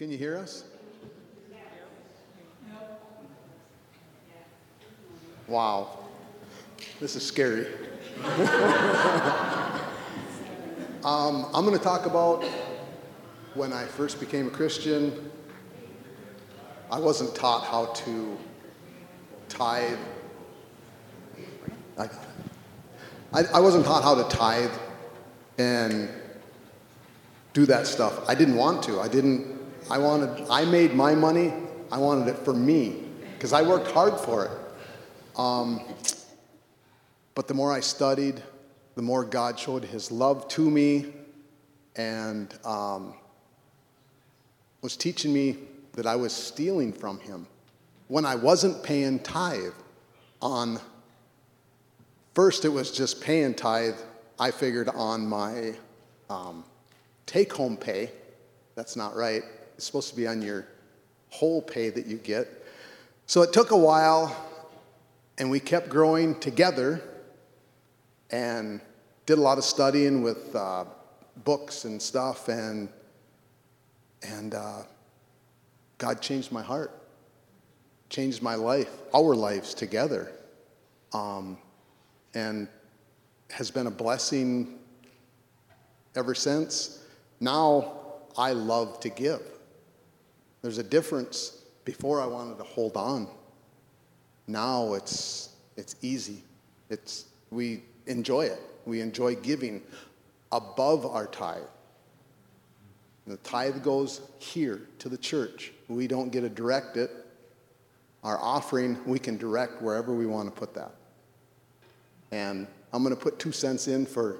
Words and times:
Can 0.00 0.10
you 0.10 0.16
hear 0.16 0.38
us? 0.38 0.64
Wow. 5.46 5.98
This 6.98 7.16
is 7.16 7.26
scary. 7.26 7.66
um, 11.04 11.44
I'm 11.52 11.66
going 11.66 11.76
to 11.76 11.84
talk 11.84 12.06
about 12.06 12.42
when 13.52 13.74
I 13.74 13.84
first 13.84 14.20
became 14.20 14.46
a 14.46 14.50
Christian. 14.50 15.30
I 16.90 16.98
wasn't 16.98 17.34
taught 17.34 17.66
how 17.66 17.92
to 18.06 18.38
tithe. 19.50 19.98
I, 21.98 22.08
I, 23.34 23.42
I 23.52 23.60
wasn't 23.60 23.84
taught 23.84 24.02
how 24.02 24.14
to 24.14 24.34
tithe 24.34 24.72
and 25.58 26.08
do 27.52 27.66
that 27.66 27.86
stuff. 27.86 28.26
I 28.26 28.34
didn't 28.34 28.56
want 28.56 28.82
to. 28.84 28.98
I 28.98 29.06
didn't. 29.06 29.59
I 29.88 29.98
wanted. 29.98 30.46
I 30.50 30.64
made 30.64 30.94
my 30.94 31.14
money. 31.14 31.52
I 31.90 31.98
wanted 31.98 32.28
it 32.28 32.38
for 32.38 32.52
me 32.52 33.02
because 33.34 33.52
I 33.52 33.62
worked 33.62 33.90
hard 33.90 34.18
for 34.20 34.44
it. 34.46 34.50
Um, 35.38 35.80
but 37.34 37.48
the 37.48 37.54
more 37.54 37.72
I 37.72 37.80
studied, 37.80 38.42
the 38.96 39.02
more 39.02 39.24
God 39.24 39.58
showed 39.58 39.84
His 39.84 40.10
love 40.10 40.46
to 40.48 40.70
me, 40.70 41.06
and 41.96 42.52
um, 42.64 43.14
was 44.82 44.96
teaching 44.96 45.32
me 45.32 45.56
that 45.92 46.06
I 46.06 46.16
was 46.16 46.32
stealing 46.32 46.92
from 46.92 47.18
Him 47.20 47.46
when 48.08 48.24
I 48.26 48.34
wasn't 48.34 48.82
paying 48.82 49.20
tithe. 49.20 49.72
On 50.42 50.80
first, 52.34 52.64
it 52.64 52.70
was 52.70 52.90
just 52.90 53.20
paying 53.20 53.54
tithe. 53.54 53.96
I 54.38 54.50
figured 54.50 54.88
on 54.88 55.26
my 55.26 55.74
um, 56.28 56.64
take 57.26 57.52
home 57.52 57.76
pay. 57.76 58.10
That's 58.74 58.96
not 58.96 59.14
right. 59.14 59.42
It's 59.80 59.86
supposed 59.86 60.10
to 60.10 60.14
be 60.14 60.26
on 60.26 60.42
your 60.42 60.66
whole 61.30 61.62
pay 61.62 61.88
that 61.88 62.04
you 62.04 62.18
get. 62.18 62.46
So 63.24 63.40
it 63.40 63.54
took 63.54 63.70
a 63.70 63.76
while, 63.78 64.36
and 65.38 65.50
we 65.50 65.58
kept 65.58 65.88
growing 65.88 66.38
together 66.38 67.02
and 68.30 68.82
did 69.24 69.38
a 69.38 69.40
lot 69.40 69.56
of 69.56 69.64
studying 69.64 70.20
with 70.20 70.54
uh, 70.54 70.84
books 71.44 71.86
and 71.86 72.02
stuff, 72.02 72.48
and, 72.48 72.90
and 74.20 74.52
uh, 74.52 74.82
God 75.96 76.20
changed 76.20 76.52
my 76.52 76.62
heart, 76.62 76.92
changed 78.10 78.42
my 78.42 78.56
life, 78.56 78.94
our 79.14 79.34
lives 79.34 79.72
together, 79.72 80.30
um, 81.14 81.56
and 82.34 82.68
has 83.48 83.70
been 83.70 83.86
a 83.86 83.90
blessing 83.90 84.78
ever 86.14 86.34
since. 86.34 87.02
Now 87.40 87.94
I 88.36 88.52
love 88.52 89.00
to 89.00 89.08
give. 89.08 89.40
There's 90.62 90.78
a 90.78 90.82
difference. 90.82 91.56
Before 91.84 92.20
I 92.20 92.26
wanted 92.26 92.58
to 92.58 92.64
hold 92.64 92.96
on. 92.96 93.26
Now 94.46 94.94
it's 94.94 95.50
it's 95.76 95.96
easy. 96.02 96.42
It's 96.88 97.26
we 97.50 97.82
enjoy 98.06 98.42
it. 98.42 98.60
We 98.84 99.00
enjoy 99.00 99.36
giving 99.36 99.82
above 100.52 101.06
our 101.06 101.26
tithe. 101.26 101.62
The 103.26 103.38
tithe 103.38 103.82
goes 103.82 104.20
here 104.38 104.82
to 104.98 105.08
the 105.08 105.16
church. 105.16 105.72
We 105.88 106.06
don't 106.06 106.30
get 106.30 106.42
to 106.42 106.48
direct 106.48 106.96
it. 106.96 107.10
Our 108.22 108.38
offering, 108.38 108.98
we 109.06 109.18
can 109.18 109.36
direct 109.36 109.80
wherever 109.80 110.12
we 110.14 110.26
want 110.26 110.52
to 110.52 110.58
put 110.58 110.74
that. 110.74 110.94
And 112.32 112.66
I'm 112.92 113.02
going 113.02 113.14
to 113.14 113.20
put 113.20 113.38
two 113.38 113.52
cents 113.52 113.88
in 113.88 114.04
for 114.04 114.38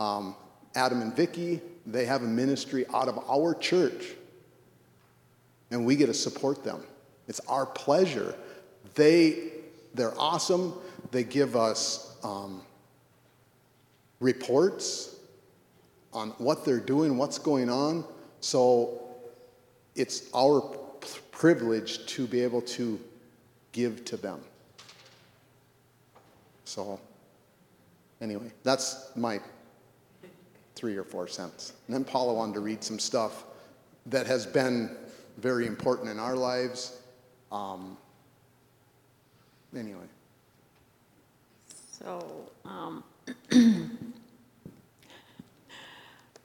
um, 0.00 0.34
Adam 0.74 1.02
and 1.02 1.14
Vicky 1.14 1.60
they 1.86 2.06
have 2.06 2.22
a 2.22 2.26
ministry 2.26 2.84
out 2.94 3.08
of 3.08 3.18
our 3.28 3.54
church, 3.54 4.14
and 5.72 5.84
we 5.84 5.96
get 5.96 6.06
to 6.06 6.14
support 6.14 6.62
them. 6.62 6.82
It's 7.28 7.40
our 7.48 7.66
pleasure. 7.66 8.34
They, 8.94 9.52
they're 9.94 10.18
awesome. 10.18 10.74
They 11.10 11.24
give 11.24 11.56
us 11.56 12.14
um, 12.22 12.62
reports 14.20 15.16
on 16.12 16.30
what 16.38 16.64
they're 16.64 16.78
doing, 16.80 17.16
what's 17.16 17.38
going 17.38 17.70
on. 17.70 18.04
So 18.40 19.02
it's 19.94 20.28
our 20.34 20.60
privilege 21.30 22.06
to 22.06 22.26
be 22.26 22.42
able 22.42 22.62
to 22.62 23.00
give 23.72 24.04
to 24.04 24.16
them. 24.16 24.40
So, 26.64 27.00
anyway, 28.20 28.50
that's 28.62 29.10
my 29.16 29.40
three 30.74 30.96
or 30.96 31.04
four 31.04 31.28
cents. 31.28 31.72
And 31.86 31.94
then 31.94 32.04
Paula 32.04 32.34
wanted 32.34 32.54
to 32.54 32.60
read 32.60 32.84
some 32.84 32.98
stuff 32.98 33.44
that 34.06 34.26
has 34.26 34.46
been 34.46 34.96
very 35.38 35.66
important 35.66 36.08
in 36.08 36.18
our 36.18 36.36
lives. 36.36 37.00
Um, 37.50 37.96
anyway. 39.76 40.06
So, 41.90 42.50
um, 42.64 43.04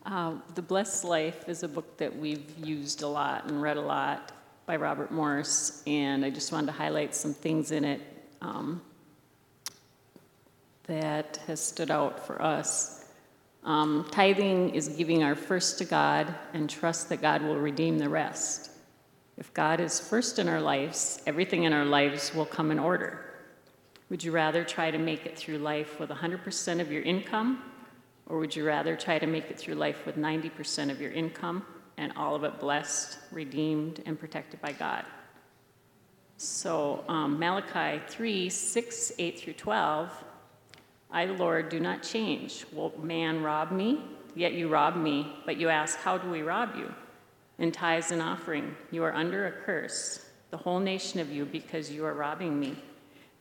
uh, 0.05 0.33
The 0.55 0.61
Blessed 0.61 1.03
Life 1.03 1.47
is 1.49 1.63
a 1.63 1.67
book 1.67 1.97
that 1.97 2.15
we've 2.15 2.57
used 2.63 3.01
a 3.01 3.07
lot 3.07 3.45
and 3.45 3.61
read 3.61 3.77
a 3.77 3.81
lot 3.81 4.31
by 4.65 4.75
Robert 4.75 5.11
Morris, 5.11 5.81
and 5.87 6.25
I 6.25 6.29
just 6.29 6.51
wanted 6.51 6.67
to 6.67 6.73
highlight 6.73 7.15
some 7.15 7.33
things 7.33 7.71
in 7.71 7.85
it 7.85 8.01
um, 8.41 8.81
that 10.83 11.37
has 11.47 11.61
stood 11.61 11.89
out 11.89 12.25
for 12.27 12.41
us. 12.41 13.05
Um, 13.63 14.07
tithing 14.11 14.75
is 14.75 14.89
giving 14.89 15.23
our 15.23 15.35
first 15.35 15.77
to 15.79 15.85
God 15.85 16.33
and 16.53 16.69
trust 16.69 17.09
that 17.09 17.21
God 17.21 17.41
will 17.41 17.57
redeem 17.57 17.97
the 17.97 18.09
rest. 18.09 18.71
If 19.37 19.53
God 19.53 19.79
is 19.79 19.99
first 19.99 20.39
in 20.39 20.47
our 20.47 20.61
lives, 20.61 21.21
everything 21.27 21.63
in 21.63 21.73
our 21.73 21.85
lives 21.85 22.33
will 22.33 22.45
come 22.45 22.71
in 22.71 22.79
order. 22.79 23.23
Would 24.09 24.23
you 24.23 24.31
rather 24.31 24.63
try 24.63 24.89
to 24.89 24.97
make 24.97 25.25
it 25.25 25.37
through 25.37 25.59
life 25.59 25.99
with 25.99 26.09
100% 26.09 26.81
of 26.81 26.91
your 26.91 27.03
income, 27.03 27.61
or 28.25 28.39
would 28.39 28.55
you 28.55 28.65
rather 28.65 28.95
try 28.95 29.19
to 29.19 29.27
make 29.27 29.51
it 29.51 29.59
through 29.59 29.75
life 29.75 30.05
with 30.05 30.15
90% 30.17 30.89
of 30.89 30.99
your 30.99 31.11
income 31.11 31.65
and 31.97 32.11
all 32.15 32.35
of 32.35 32.43
it 32.43 32.59
blessed, 32.59 33.19
redeemed, 33.31 34.01
and 34.05 34.19
protected 34.19 34.61
by 34.61 34.71
God? 34.71 35.05
So, 36.37 37.03
um, 37.07 37.37
Malachi 37.39 38.01
3 38.07 38.49
6, 38.49 39.11
8 39.17 39.39
through 39.39 39.53
12 39.53 40.23
I, 41.09 41.25
Lord, 41.25 41.69
do 41.69 41.79
not 41.79 42.03
change. 42.03 42.65
Will 42.73 42.93
man 43.01 43.41
rob 43.41 43.71
me? 43.71 44.03
Yet 44.35 44.53
you 44.53 44.67
rob 44.67 44.95
me. 44.95 45.35
But 45.45 45.57
you 45.57 45.69
ask, 45.69 45.97
How 45.99 46.17
do 46.17 46.29
we 46.29 46.41
rob 46.41 46.75
you? 46.75 46.93
In 47.59 47.72
tithes 47.72 48.12
and 48.12 48.22
offering, 48.22 48.75
you 48.91 49.03
are 49.03 49.13
under 49.13 49.47
a 49.47 49.51
curse, 49.51 50.25
the 50.51 50.57
whole 50.57 50.79
nation 50.79 51.19
of 51.19 51.31
you, 51.31 51.45
because 51.45 51.91
you 51.91 52.06
are 52.06 52.13
robbing 52.13 52.59
me. 52.59 52.75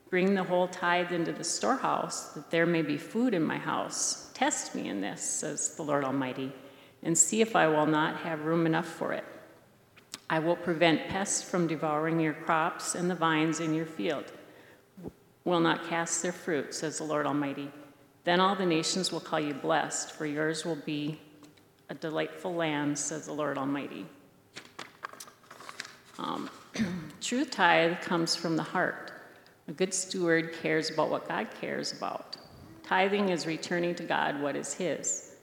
Bring 0.08 0.34
the 0.34 0.44
whole 0.44 0.68
tithe 0.68 1.12
into 1.12 1.32
the 1.32 1.44
storehouse, 1.44 2.30
that 2.30 2.50
there 2.50 2.66
may 2.66 2.82
be 2.82 2.96
food 2.96 3.34
in 3.34 3.42
my 3.42 3.58
house. 3.58 4.30
Test 4.34 4.74
me 4.74 4.88
in 4.88 5.00
this, 5.00 5.22
says 5.22 5.76
the 5.76 5.82
Lord 5.82 6.04
Almighty, 6.04 6.52
and 7.02 7.16
see 7.16 7.40
if 7.40 7.54
I 7.54 7.68
will 7.68 7.86
not 7.86 8.16
have 8.18 8.44
room 8.44 8.66
enough 8.66 8.86
for 8.86 9.12
it. 9.12 9.24
I 10.28 10.38
will 10.38 10.56
prevent 10.56 11.08
pests 11.08 11.42
from 11.42 11.66
devouring 11.66 12.18
your 12.18 12.32
crops 12.32 12.94
and 12.94 13.10
the 13.10 13.14
vines 13.14 13.60
in 13.60 13.74
your 13.74 13.86
field 13.86 14.32
will 15.46 15.60
not 15.60 15.88
cast 15.88 16.22
their 16.22 16.32
fruit, 16.32 16.74
says 16.74 16.98
the 16.98 17.04
Lord 17.04 17.24
Almighty. 17.24 17.70
Then 18.24 18.40
all 18.40 18.56
the 18.56 18.66
nations 18.66 19.12
will 19.12 19.20
call 19.20 19.38
you 19.38 19.54
blessed, 19.54 20.10
for 20.10 20.26
yours 20.26 20.64
will 20.64 20.82
be 20.84 21.20
a 21.88 21.94
delightful 21.94 22.54
land, 22.54 22.98
says 22.98 23.26
the 23.26 23.32
Lord 23.32 23.58
Almighty. 23.58 24.06
Um, 26.18 26.50
truth 27.20 27.50
tithe 27.50 28.00
comes 28.00 28.34
from 28.34 28.56
the 28.56 28.62
heart. 28.62 29.12
A 29.68 29.72
good 29.72 29.92
steward 29.92 30.54
cares 30.62 30.90
about 30.90 31.10
what 31.10 31.28
God 31.28 31.48
cares 31.60 31.92
about. 31.92 32.36
Tithing 32.82 33.30
is 33.30 33.46
returning 33.46 33.94
to 33.96 34.04
God 34.04 34.40
what 34.40 34.56
is 34.56 34.74
His. 34.74 35.34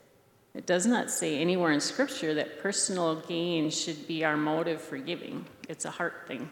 It 0.56 0.66
does 0.66 0.86
not 0.86 1.10
say 1.10 1.40
anywhere 1.40 1.72
in 1.72 1.82
Scripture 1.82 2.34
that 2.36 2.62
personal 2.62 3.16
gain 3.22 3.70
should 3.70 4.08
be 4.08 4.24
our 4.24 4.38
motive 4.38 4.82
for 4.82 4.98
giving, 4.98 5.46
it's 5.68 5.86
a 5.86 5.92
heart 5.92 6.26
thing. 6.28 6.50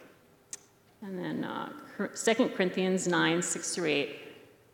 And 1.02 1.18
then 1.18 1.44
uh, 1.44 1.70
2 1.98 2.50
Corinthians 2.50 3.08
9 3.08 3.42
6 3.42 3.76
through 3.76 3.86
8. 3.86 4.21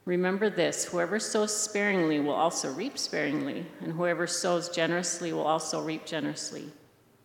Remember 0.08 0.50
this 0.50 0.86
whoever 0.86 1.20
sows 1.20 1.54
sparingly 1.54 2.22
will 2.22 2.34
also 2.34 2.72
reap 2.72 2.98
sparingly, 2.98 3.66
and 3.82 3.92
whoever 3.92 4.26
sows 4.26 4.70
generously 4.70 5.34
will 5.34 5.46
also 5.46 5.84
reap 5.84 6.06
generously. 6.06 6.72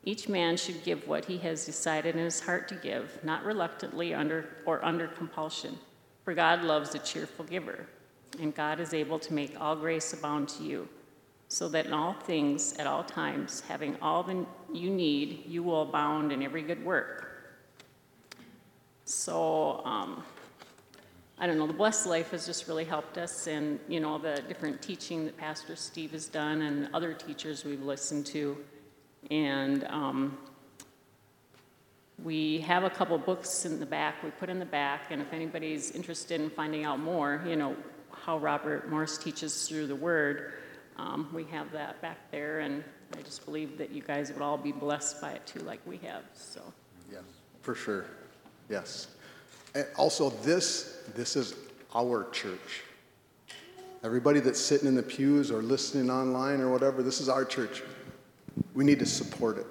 Each 0.02 0.28
man 0.28 0.56
should 0.56 0.82
give 0.82 1.06
what 1.06 1.26
he 1.26 1.38
has 1.38 1.64
decided 1.64 2.16
in 2.16 2.24
his 2.24 2.40
heart 2.40 2.66
to 2.70 2.74
give, 2.74 3.20
not 3.22 3.44
reluctantly 3.44 4.12
under, 4.12 4.48
or 4.66 4.84
under 4.84 5.06
compulsion. 5.06 5.78
For 6.24 6.34
God 6.34 6.64
loves 6.64 6.92
a 6.96 6.98
cheerful 6.98 7.44
giver, 7.44 7.86
and 8.40 8.52
God 8.52 8.80
is 8.80 8.92
able 8.92 9.20
to 9.20 9.32
make 9.32 9.54
all 9.60 9.76
grace 9.76 10.12
abound 10.12 10.48
to 10.48 10.64
you, 10.64 10.88
so 11.46 11.68
that 11.68 11.86
in 11.86 11.92
all 11.92 12.14
things, 12.14 12.72
at 12.78 12.88
all 12.88 13.04
times, 13.04 13.60
having 13.68 13.96
all 14.02 14.24
that 14.24 14.44
you 14.72 14.90
need, 14.90 15.44
you 15.46 15.62
will 15.62 15.82
abound 15.82 16.32
in 16.32 16.42
every 16.42 16.62
good 16.62 16.84
work. 16.84 17.28
So, 19.04 19.82
um, 19.84 20.24
I 21.38 21.46
don't 21.46 21.58
know, 21.58 21.66
the 21.66 21.72
Blessed 21.72 22.06
Life 22.06 22.30
has 22.30 22.46
just 22.46 22.68
really 22.68 22.84
helped 22.84 23.18
us, 23.18 23.46
and 23.46 23.80
you 23.88 24.00
know, 24.00 24.18
the 24.18 24.42
different 24.46 24.80
teaching 24.80 25.24
that 25.24 25.36
Pastor 25.36 25.74
Steve 25.76 26.12
has 26.12 26.26
done 26.26 26.62
and 26.62 26.88
other 26.94 27.12
teachers 27.14 27.64
we've 27.64 27.82
listened 27.82 28.26
to. 28.26 28.56
And 29.30 29.84
um, 29.84 30.38
We 32.22 32.60
have 32.60 32.84
a 32.84 32.90
couple 32.90 33.18
books 33.18 33.64
in 33.64 33.80
the 33.80 33.86
back, 33.86 34.22
we 34.22 34.30
put 34.30 34.48
in 34.48 34.60
the 34.60 34.64
back, 34.64 35.10
and 35.10 35.20
if 35.20 35.32
anybody's 35.32 35.90
interested 35.90 36.40
in 36.40 36.50
finding 36.50 36.84
out 36.84 37.00
more, 37.00 37.42
you 37.46 37.56
know, 37.56 37.74
how 38.12 38.38
Robert 38.38 38.88
Morris 38.88 39.18
teaches 39.18 39.66
through 39.66 39.88
the 39.88 39.96
Word, 39.96 40.52
um, 40.98 41.28
we 41.32 41.44
have 41.44 41.72
that 41.72 42.00
back 42.00 42.30
there, 42.30 42.60
and 42.60 42.84
I 43.16 43.22
just 43.22 43.44
believe 43.44 43.76
that 43.78 43.90
you 43.90 44.02
guys 44.02 44.30
would 44.32 44.42
all 44.42 44.58
be 44.58 44.70
blessed 44.70 45.20
by 45.20 45.32
it 45.32 45.44
too, 45.46 45.60
like 45.60 45.80
we 45.84 45.96
have, 45.98 46.22
so. 46.34 46.60
Yes, 47.10 47.22
for 47.62 47.74
sure. 47.74 48.04
Yes. 48.68 49.08
And 49.74 49.86
also, 49.96 50.30
this, 50.30 50.98
this 51.14 51.36
is 51.36 51.54
our 51.94 52.28
church. 52.30 52.82
Everybody 54.04 54.40
that's 54.40 54.60
sitting 54.60 54.88
in 54.88 54.94
the 54.94 55.02
pews 55.02 55.50
or 55.50 55.62
listening 55.62 56.10
online 56.10 56.60
or 56.60 56.70
whatever, 56.70 57.02
this 57.02 57.20
is 57.20 57.28
our 57.28 57.44
church. 57.44 57.82
We 58.74 58.84
need 58.84 58.98
to 58.98 59.06
support 59.06 59.58
it. 59.58 59.66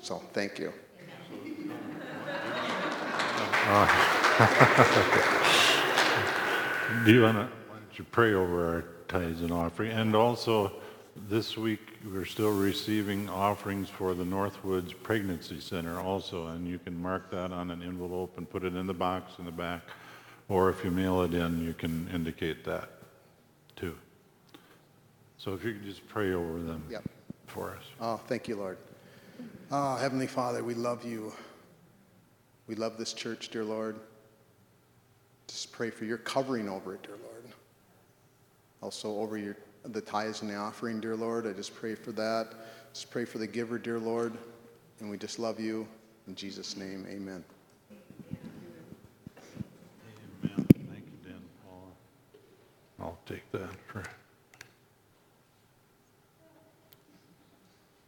So, 0.00 0.22
thank 0.32 0.58
you. 0.58 0.72
Do 7.04 7.12
you 7.12 7.22
want 7.22 7.50
to, 7.94 8.04
pray 8.04 8.32
over 8.32 8.66
our 8.66 8.84
tithes 9.08 9.42
and 9.42 9.52
offering? 9.52 9.92
And 9.92 10.16
also, 10.16 10.72
this 11.16 11.56
week, 11.56 11.80
we're 12.12 12.24
still 12.24 12.50
receiving 12.56 13.28
offerings 13.28 13.88
for 13.88 14.14
the 14.14 14.24
Northwoods 14.24 14.94
Pregnancy 15.02 15.60
Center 15.60 16.00
also, 16.00 16.48
and 16.48 16.66
you 16.68 16.78
can 16.78 17.00
mark 17.00 17.30
that 17.30 17.52
on 17.52 17.70
an 17.70 17.82
envelope 17.82 18.36
and 18.38 18.48
put 18.48 18.64
it 18.64 18.74
in 18.74 18.86
the 18.86 18.94
box 18.94 19.32
in 19.38 19.44
the 19.44 19.52
back. 19.52 19.82
Or 20.48 20.70
if 20.70 20.84
you 20.84 20.90
mail 20.90 21.22
it 21.22 21.34
in, 21.34 21.64
you 21.64 21.74
can 21.74 22.08
indicate 22.12 22.64
that 22.64 22.90
too. 23.76 23.96
So 25.38 25.54
if 25.54 25.64
you 25.64 25.72
could 25.74 25.84
just 25.84 26.06
pray 26.08 26.32
over 26.32 26.60
them 26.60 26.82
Yep. 26.90 27.04
for 27.46 27.70
us. 27.70 27.84
Oh, 28.00 28.16
thank 28.26 28.48
you, 28.48 28.56
Lord. 28.56 28.78
Oh, 29.70 29.96
Heavenly 29.96 30.26
Father, 30.26 30.62
we 30.64 30.74
love 30.74 31.04
you. 31.04 31.32
We 32.66 32.74
love 32.74 32.98
this 32.98 33.12
church, 33.12 33.48
dear 33.50 33.64
Lord. 33.64 33.96
Just 35.48 35.72
pray 35.72 35.90
for 35.90 36.04
your 36.04 36.18
covering 36.18 36.68
over 36.68 36.94
it, 36.94 37.02
dear 37.02 37.16
Lord. 37.24 37.44
Also 38.82 39.16
over 39.16 39.36
your 39.36 39.56
the 39.84 40.00
tithes 40.00 40.42
and 40.42 40.50
the 40.50 40.56
offering, 40.56 41.00
dear 41.00 41.16
Lord. 41.16 41.46
I 41.46 41.52
just 41.52 41.74
pray 41.74 41.94
for 41.94 42.12
that. 42.12 42.52
Just 42.92 43.10
pray 43.10 43.24
for 43.24 43.38
the 43.38 43.46
giver, 43.46 43.78
dear 43.78 43.98
Lord. 43.98 44.36
And 45.00 45.10
we 45.10 45.16
just 45.16 45.38
love 45.38 45.58
you. 45.58 45.86
In 46.26 46.34
Jesus' 46.34 46.76
name, 46.76 47.06
amen. 47.08 47.44
Thank 50.42 50.54
you, 50.62 51.28
Dan 51.28 51.40
Paul. 51.64 51.92
I'll 53.00 53.18
take 53.26 53.50
that 53.52 53.70
for. 53.86 54.02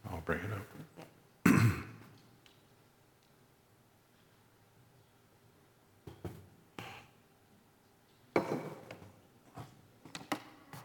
I'll 0.09 0.21
bring 0.21 0.39
it 0.39 0.51
up. 0.53 0.61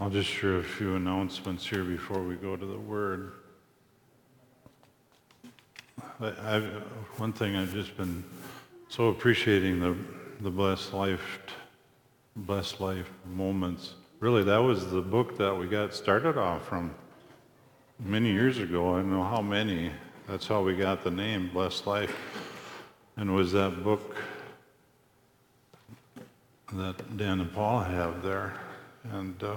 I'll 0.09 0.15
just 0.15 0.31
share 0.31 0.57
a 0.57 0.63
few 0.63 0.97
announcements 0.97 1.67
here 1.67 1.85
before 1.85 2.23
we 2.23 2.37
go 2.37 2.57
to 2.57 2.65
the 2.65 2.79
word. 2.79 3.33
I've, 6.19 6.65
one 7.19 7.35
thing 7.35 7.57
I've 7.57 7.75
just 7.75 7.95
been 7.95 8.25
so 8.89 9.09
appreciating 9.09 9.81
the, 9.81 9.95
the 10.41 10.49
blessed 10.49 10.95
life, 10.95 11.41
blessed 12.37 12.81
life 12.81 13.11
moments. 13.27 13.97
Really, 14.21 14.43
that 14.45 14.57
was 14.57 14.91
the 14.91 15.03
book 15.03 15.37
that 15.37 15.55
we 15.55 15.67
got 15.67 15.93
started 15.93 16.39
off 16.39 16.67
from 16.67 16.95
many 18.01 18.33
years 18.33 18.61
ago. 18.61 18.95
I 18.95 19.01
don't 19.01 19.11
know 19.11 19.25
how 19.25 19.43
many. 19.43 19.91
That's 20.27 20.47
how 20.47 20.63
we 20.63 20.75
got 20.75 21.05
the 21.05 21.11
name 21.11 21.51
Blessed 21.53 21.87
Life. 21.87 22.17
And 23.19 23.35
was 23.35 23.53
that 23.53 23.85
book 23.85 24.17
that 26.73 27.19
Dan 27.19 27.41
and 27.41 27.53
Paul 27.53 27.81
have 27.81 28.23
there. 28.23 28.55
And 29.13 29.43
uh, 29.45 29.57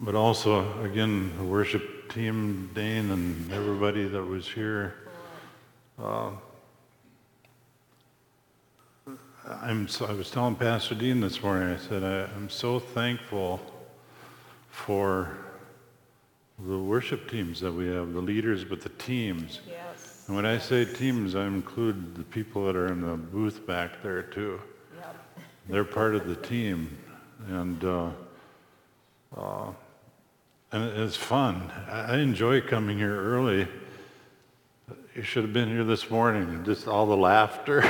but 0.00 0.14
also, 0.14 0.82
again, 0.82 1.32
the 1.38 1.44
worship 1.44 2.12
team, 2.12 2.70
Dane, 2.74 3.10
and 3.10 3.52
everybody 3.52 4.06
that 4.06 4.22
was 4.22 4.48
here. 4.48 4.94
Uh, 5.98 6.30
I'm 9.46 9.88
so, 9.88 10.06
I 10.06 10.12
was 10.12 10.30
telling 10.30 10.54
Pastor 10.54 10.94
Dean 10.94 11.20
this 11.20 11.42
morning, 11.42 11.74
I 11.74 11.78
said, 11.78 12.04
I, 12.04 12.32
I'm 12.36 12.48
so 12.48 12.78
thankful 12.78 13.60
for 14.70 15.36
the 16.66 16.78
worship 16.78 17.30
teams 17.30 17.60
that 17.60 17.72
we 17.72 17.88
have, 17.88 18.12
the 18.12 18.20
leaders, 18.20 18.64
but 18.64 18.80
the 18.80 18.90
teams. 18.90 19.60
Yes. 19.66 20.24
And 20.26 20.36
when 20.36 20.44
I 20.46 20.58
say 20.58 20.84
teams, 20.84 21.34
I 21.34 21.46
include 21.46 22.14
the 22.14 22.24
people 22.24 22.66
that 22.66 22.76
are 22.76 22.88
in 22.88 23.00
the 23.00 23.16
booth 23.16 23.66
back 23.66 24.02
there 24.02 24.22
too. 24.22 24.60
Yep. 24.96 25.16
They're 25.68 25.84
part 25.84 26.14
of 26.14 26.26
the 26.26 26.36
team, 26.36 26.96
and 27.48 27.82
uh, 27.84 28.10
uh, 29.36 29.70
and 30.72 30.84
it's 30.84 31.16
fun. 31.16 31.72
I 31.88 32.18
enjoy 32.18 32.60
coming 32.60 32.98
here 32.98 33.16
early. 33.16 33.66
You 35.14 35.22
should 35.22 35.44
have 35.44 35.52
been 35.52 35.68
here 35.68 35.84
this 35.84 36.10
morning. 36.10 36.62
Just 36.64 36.86
all 36.86 37.06
the 37.06 37.16
laughter 37.16 37.80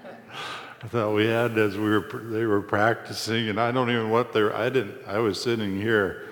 that 0.92 1.10
we 1.10 1.26
had 1.26 1.58
as 1.58 1.76
we 1.76 1.90
were 1.90 2.08
they 2.30 2.46
were 2.46 2.62
practicing, 2.62 3.48
and 3.48 3.60
I 3.60 3.72
don't 3.72 3.90
even 3.90 4.10
what 4.10 4.32
they 4.32 4.42
were. 4.42 4.54
I 4.54 4.68
didn't. 4.68 5.04
I 5.06 5.18
was 5.18 5.40
sitting 5.40 5.80
here. 5.80 6.24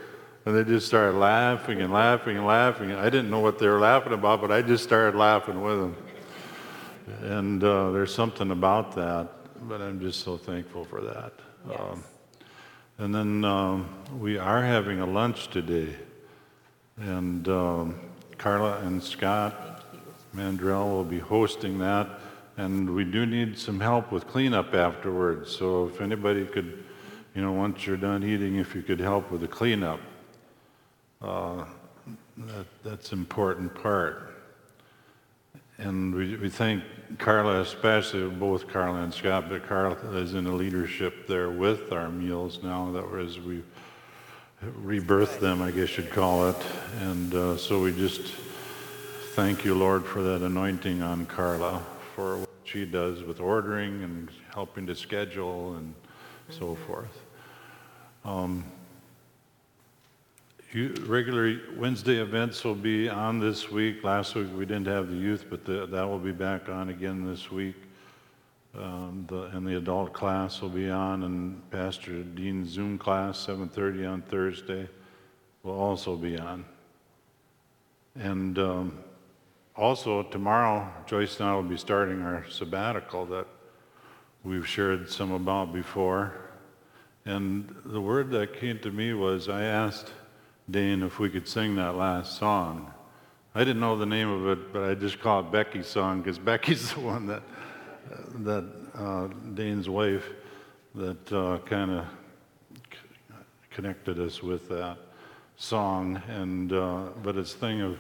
And 0.46 0.54
they 0.54 0.62
just 0.62 0.86
started 0.86 1.18
laughing 1.18 1.82
and 1.82 1.92
laughing 1.92 2.36
and 2.36 2.46
laughing. 2.46 2.92
I 2.92 3.10
didn't 3.10 3.30
know 3.30 3.40
what 3.40 3.58
they 3.58 3.66
were 3.66 3.80
laughing 3.80 4.12
about, 4.12 4.40
but 4.40 4.52
I 4.52 4.62
just 4.62 4.84
started 4.84 5.18
laughing 5.18 5.60
with 5.60 5.80
them. 5.80 5.96
And 7.22 7.64
uh, 7.64 7.90
there's 7.90 8.14
something 8.14 8.52
about 8.52 8.94
that, 8.94 9.28
but 9.68 9.80
I'm 9.80 9.98
just 9.98 10.20
so 10.20 10.36
thankful 10.36 10.84
for 10.84 11.00
that. 11.00 11.32
Yes. 11.68 11.80
Um, 11.80 12.04
and 12.98 13.14
then 13.14 13.44
um, 13.44 13.88
we 14.19 14.38
are 14.38 14.62
having 14.62 15.00
a 15.00 15.06
lunch 15.06 15.48
today. 15.48 15.94
And 16.98 17.46
um, 17.48 18.00
Carla 18.38 18.78
and 18.78 19.02
Scott 19.02 19.84
Mandrell 20.34 20.87
will 20.87 21.04
be 21.04 21.19
hosting 21.19 21.78
that. 21.81 22.08
And 22.56 22.94
we 22.94 23.04
do 23.04 23.26
need 23.26 23.58
some 23.58 23.81
help 23.81 24.10
with 24.10 24.26
cleanup 24.26 24.72
afterwards. 24.72 25.54
So 25.54 25.88
if 25.88 26.00
anybody 26.00 26.46
could, 26.46 26.84
you 27.34 27.43
know, 27.43 27.52
once 27.52 27.87
you're 27.87 27.98
done 27.98 28.25
eating, 28.25 28.56
if 28.56 28.75
you 28.75 28.81
could 28.81 29.00
help 29.00 29.31
with 29.31 29.42
the 29.42 29.49
cleanup, 29.49 30.00
uh, 31.20 31.66
that, 32.38 32.66
that's 32.82 33.12
important 33.12 33.75
part. 33.75 34.25
And 35.78 36.14
we, 36.14 36.37
we 36.37 36.49
thank 36.49 36.83
Carla, 37.18 37.61
especially 37.61 38.28
both 38.30 38.66
Carla 38.66 39.02
and 39.02 39.12
Scott, 39.12 39.50
but 39.50 39.66
Carla 39.68 39.97
is 40.16 40.35
in 40.35 40.45
the 40.45 40.52
leadership 40.52 41.26
there 41.26 41.50
with 41.50 41.92
our 41.92 42.09
meals 42.09 42.62
now 42.62 42.90
that 42.92 43.04
as 43.18 43.38
we 43.38 43.62
rebirth 44.62 45.38
them, 45.38 45.61
I 45.61 45.71
guess 45.71 45.97
you'd 45.99 46.11
call 46.11 46.49
it. 46.49 46.56
And 47.00 47.35
uh, 47.35 47.56
so 47.59 47.83
we 47.83 47.92
just 47.92 48.33
thank 49.35 49.64
you, 49.64 49.75
Lord, 49.75 50.04
for 50.06 50.23
that 50.23 50.42
anointing 50.42 51.02
on 51.02 51.26
Carla, 51.26 51.83
for 52.14 52.38
what 52.38 52.49
she 52.64 52.87
does 52.87 53.23
with 53.23 53.38
ordering 53.38 54.02
and 54.02 54.30
helping 54.54 54.87
to 54.87 54.95
schedule 54.95 55.76
and 55.76 55.95
so 56.49 56.75
forth. 56.75 57.23
Um, 58.25 58.64
regular 60.75 61.61
Wednesday 61.76 62.20
events 62.20 62.64
will 62.64 62.75
be 62.75 63.08
on 63.08 63.38
this 63.38 63.70
week. 63.70 64.02
Last 64.02 64.35
week 64.35 64.49
we 64.56 64.66
didn't 64.66 64.88
have 64.88 65.08
the 65.08 65.16
youth, 65.16 65.46
but 65.49 65.64
the, 65.64 65.87
that 65.87 66.02
will 66.02 66.18
be 66.18 66.32
back 66.32 66.68
on 66.68 66.88
again 66.88 67.25
this 67.25 67.50
week. 67.50 67.76
Um, 68.76 69.25
the, 69.28 69.44
and 69.56 69.66
the 69.66 69.76
adult 69.78 70.12
class 70.12 70.61
will 70.61 70.68
be 70.68 70.90
on, 70.90 71.23
and 71.23 71.70
Pastor 71.70 72.23
Dean's 72.23 72.68
Zoom 72.68 72.99
class, 72.99 73.46
7:30 73.46 74.06
on 74.06 74.23
Thursday, 74.23 74.87
will 75.62 75.78
also 75.78 76.14
be 76.16 76.38
on. 76.38 76.64
And 78.16 78.58
um, 78.58 78.99
also 79.76 80.25
tomorrow, 80.25 80.87
Joyce 81.06 81.40
and 81.40 81.49
I 81.49 81.54
will 81.54 81.62
be 81.62 81.78
starting 81.78 82.20
our 82.20 82.44
sabbatical 82.50 83.25
that 83.26 83.46
we've 84.44 84.66
shared 84.66 85.08
some 85.11 85.32
about 85.32 85.73
before. 85.73 86.35
And 87.25 87.75
the 87.85 88.00
word 88.00 88.30
that 88.32 88.58
came 88.61 88.78
to 88.80 88.90
me 88.90 89.14
was 89.14 89.49
I 89.49 89.62
asked 89.62 90.12
Dane 90.70 91.02
if 91.02 91.18
we 91.18 91.30
could 91.30 91.46
sing 91.46 91.76
that 91.76 91.94
last 91.96 92.38
song. 92.38 92.92
I 93.54 93.61
didn't 93.61 93.80
know 93.80 93.96
the 93.96 94.06
name 94.06 94.28
of 94.28 94.46
it, 94.49 94.73
but 94.73 94.82
I 94.82 94.94
just 94.94 95.20
call 95.20 95.40
it 95.40 95.52
Becky's 95.52 95.87
song 95.87 96.20
because 96.20 96.38
Becky's 96.38 96.92
the 96.94 97.00
one 97.00 97.26
that 97.26 97.42
that 98.40 98.64
uh, 98.94 99.28
Dane's 99.54 99.88
wife 99.88 100.28
that 100.94 101.32
uh, 101.32 101.58
kind 101.64 101.90
of 101.90 102.04
c- 102.92 102.99
connected 103.70 104.18
us 104.18 104.42
with 104.42 104.68
that 104.68 104.99
song. 105.56 106.20
And 106.28 106.73
uh, 106.73 107.11
but 107.23 107.37
it's 107.37 107.54
thing 107.54 107.80
of 107.80 107.99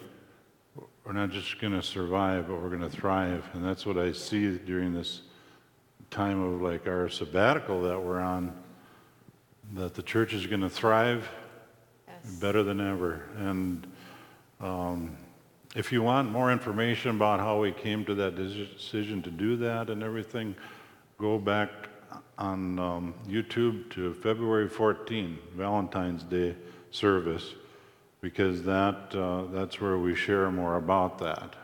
we're 1.04 1.12
not 1.12 1.30
just 1.30 1.60
going 1.60 1.72
to 1.72 1.82
survive, 1.82 2.48
but 2.48 2.60
we're 2.60 2.68
going 2.68 2.80
to 2.80 2.90
thrive, 2.90 3.48
and 3.54 3.64
that's 3.64 3.86
what 3.86 3.96
I 3.96 4.10
see 4.12 4.58
during 4.58 4.92
this 4.92 5.22
time 6.10 6.42
of 6.42 6.60
like 6.62 6.86
our 6.86 7.08
sabbatical 7.08 7.82
that 7.82 8.02
we're 8.02 8.20
on. 8.20 8.52
That 9.74 9.94
the 9.94 10.02
church 10.02 10.34
is 10.34 10.46
going 10.46 10.60
to 10.60 10.70
thrive. 10.70 11.28
Better 12.40 12.62
than 12.62 12.80
ever. 12.80 13.22
And 13.38 13.86
um, 14.60 15.16
if 15.74 15.92
you 15.92 16.02
want 16.02 16.30
more 16.30 16.50
information 16.50 17.10
about 17.10 17.40
how 17.40 17.60
we 17.60 17.72
came 17.72 18.04
to 18.06 18.14
that 18.14 18.36
decision 18.36 19.22
to 19.22 19.30
do 19.30 19.56
that 19.56 19.90
and 19.90 20.02
everything, 20.02 20.54
go 21.18 21.38
back 21.38 21.70
on 22.38 22.78
um, 22.78 23.14
YouTube 23.28 23.90
to 23.90 24.14
February 24.14 24.68
14, 24.68 25.38
Valentine's 25.54 26.22
Day 26.22 26.54
service, 26.90 27.54
because 28.20 28.62
that, 28.62 29.14
uh, 29.14 29.44
that's 29.52 29.80
where 29.80 29.98
we 29.98 30.14
share 30.14 30.50
more 30.50 30.76
about 30.76 31.18
that. 31.18 31.54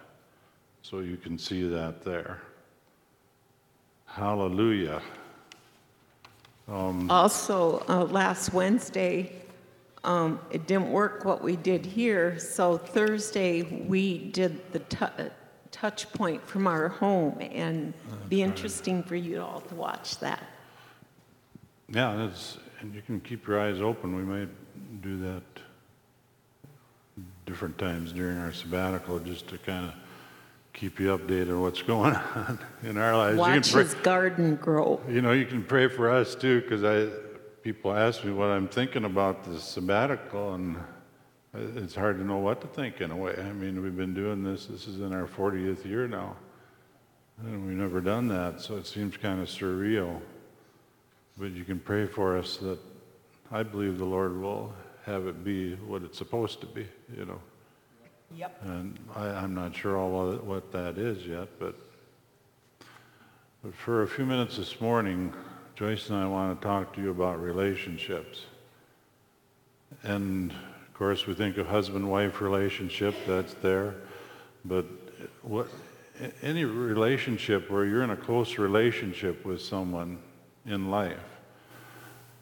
So 0.83 1.01
you 1.01 1.17
can 1.17 1.39
see 1.39 1.67
that 1.69 2.03
there. 2.03 2.43
Hallelujah. 4.07 5.01
Also, 6.69 7.85
uh, 7.89 8.05
last 8.05 8.53
Wednesday, 8.53 9.42
um, 10.05 10.41
it 10.51 10.67
didn't 10.67 10.91
work 10.91 11.25
what 11.25 11.43
we 11.43 11.57
did 11.57 11.87
here, 11.87 12.39
so 12.39 12.77
Thursday, 12.77 13.63
we 13.63 14.19
did 14.19 14.73
the 14.73 14.83
uh, 15.01 15.29
touch 15.71 16.13
point 16.13 16.45
from 16.47 16.67
our 16.67 16.89
home, 16.89 17.39
and 17.41 17.95
be 18.29 18.43
interesting 18.43 19.03
for 19.03 19.17
you 19.17 19.41
all 19.41 19.61
to 19.61 19.75
watch 19.75 20.19
that. 20.19 20.43
Yeah, 21.89 22.17
that's, 22.17 22.59
and 22.81 22.95
you 22.95 23.03
can 23.03 23.21
keep 23.21 23.47
your 23.47 23.61
eyes 23.61 23.81
open. 23.81 24.17
We 24.17 24.23
might 24.23 24.49
do 25.03 25.19
that 25.19 25.43
different 27.47 27.79
times 27.79 28.13
during 28.13 28.39
our 28.39 28.53
sabbatical 28.53 29.19
just 29.21 29.47
to 29.49 29.59
kind 29.59 29.87
of 29.87 29.95
keep 30.73 30.99
you 30.99 31.17
updated 31.17 31.51
on 31.51 31.61
what's 31.61 31.83
going 31.95 32.15
on 32.15 32.59
in 32.83 32.97
our 32.97 33.17
lives. 33.17 33.37
You 33.37 33.43
can 33.45 33.53
Watch 33.55 33.73
pray- 33.73 33.83
his 33.85 33.95
garden 33.95 34.57
grow. 34.57 35.01
You 35.09 35.23
know, 35.23 35.33
you 35.33 35.47
can 35.47 35.63
pray 35.63 35.87
for 35.89 36.11
us 36.11 36.35
too, 36.35 36.61
because 36.61 36.83
I, 36.83 37.09
people 37.63 37.95
ask 37.95 38.25
me 38.25 38.33
what 38.33 38.49
I'm 38.49 38.67
thinking 38.67 39.05
about 39.05 39.45
this 39.45 39.63
sabbatical, 39.63 40.55
and 40.55 40.77
it's 41.55 41.95
hard 41.95 42.19
to 42.19 42.25
know 42.25 42.39
what 42.39 42.61
to 42.63 42.67
think 42.67 43.01
in 43.01 43.11
a 43.11 43.17
way. 43.17 43.35
I 43.39 43.53
mean, 43.53 43.83
we've 43.83 43.97
been 43.97 44.15
doing 44.15 44.43
this, 44.43 44.67
this 44.67 44.89
is 44.89 45.01
in 45.01 45.13
our 45.13 45.27
40th 45.27 45.85
year 45.85 46.09
now, 46.09 46.37
and 47.39 47.67
we've 47.67 47.77
never 47.77 48.01
done 48.01 48.29
that, 48.29 48.61
so 48.61 48.77
it 48.77 48.87
seems 48.87 49.17
kind 49.17 49.41
of 49.41 49.49
surreal. 49.49 50.21
But 51.39 51.53
you 51.53 51.65
can 51.65 51.79
pray 51.79 52.07
for 52.07 52.37
us 52.37 52.57
that 52.59 52.79
I 53.51 53.63
believe 53.63 53.99
the 53.99 54.05
Lord 54.05 54.41
will 54.41 54.73
have 55.07 55.27
it 55.27 55.45
be 55.45 55.75
what 55.75 56.03
it's 56.03 56.19
supposed 56.19 56.61
to 56.61 56.67
be, 56.67 56.87
you 57.17 57.25
know. 57.25 57.41
Yep. 58.35 58.61
And 58.65 58.99
I, 59.15 59.27
I'm 59.29 59.55
not 59.55 59.75
sure 59.77 59.97
all 59.97 60.33
what 60.37 60.73
that 60.73 60.99
is 60.99 61.27
yet, 61.27 61.49
but, 61.59 61.77
but 63.63 63.75
for 63.75 64.03
a 64.03 64.07
few 64.07 64.25
minutes 64.25 64.57
this 64.57 64.81
morning, 64.81 65.33
Joyce 65.83 66.11
and 66.11 66.19
I 66.19 66.29
want 66.29 66.61
to 66.61 66.65
talk 66.65 66.95
to 66.95 67.03
you 67.03 67.11
about 67.11 67.43
relationships. 67.43 68.45
And 70.05 70.53
of 70.53 70.95
course, 70.95 71.27
we 71.27 71.35
think 71.35 71.57
of 71.57 71.67
husband-wife 71.67 72.41
relationship, 72.41 73.17
that's 73.27 73.55
there. 73.55 73.97
But 74.65 74.87
what, 75.43 75.67
any 76.41 76.65
relationship 76.65 77.69
where 77.69 77.85
you're 77.85 78.05
in 78.05 78.11
a 78.11 78.17
close 78.17 78.59
relationship 78.59 79.45
with 79.45 79.61
someone 79.61 80.21
in 80.67 80.89
life, 80.89 81.19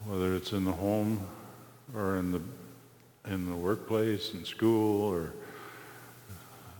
whether 0.04 0.35
it's 0.35 0.52
in 0.52 0.66
the 0.66 0.73
home 0.73 1.26
or 1.97 2.18
in 2.18 2.32
the, 2.32 2.42
in 3.25 3.49
the 3.49 3.56
workplace, 3.56 4.35
in 4.35 4.44
school, 4.44 5.00
or 5.00 5.32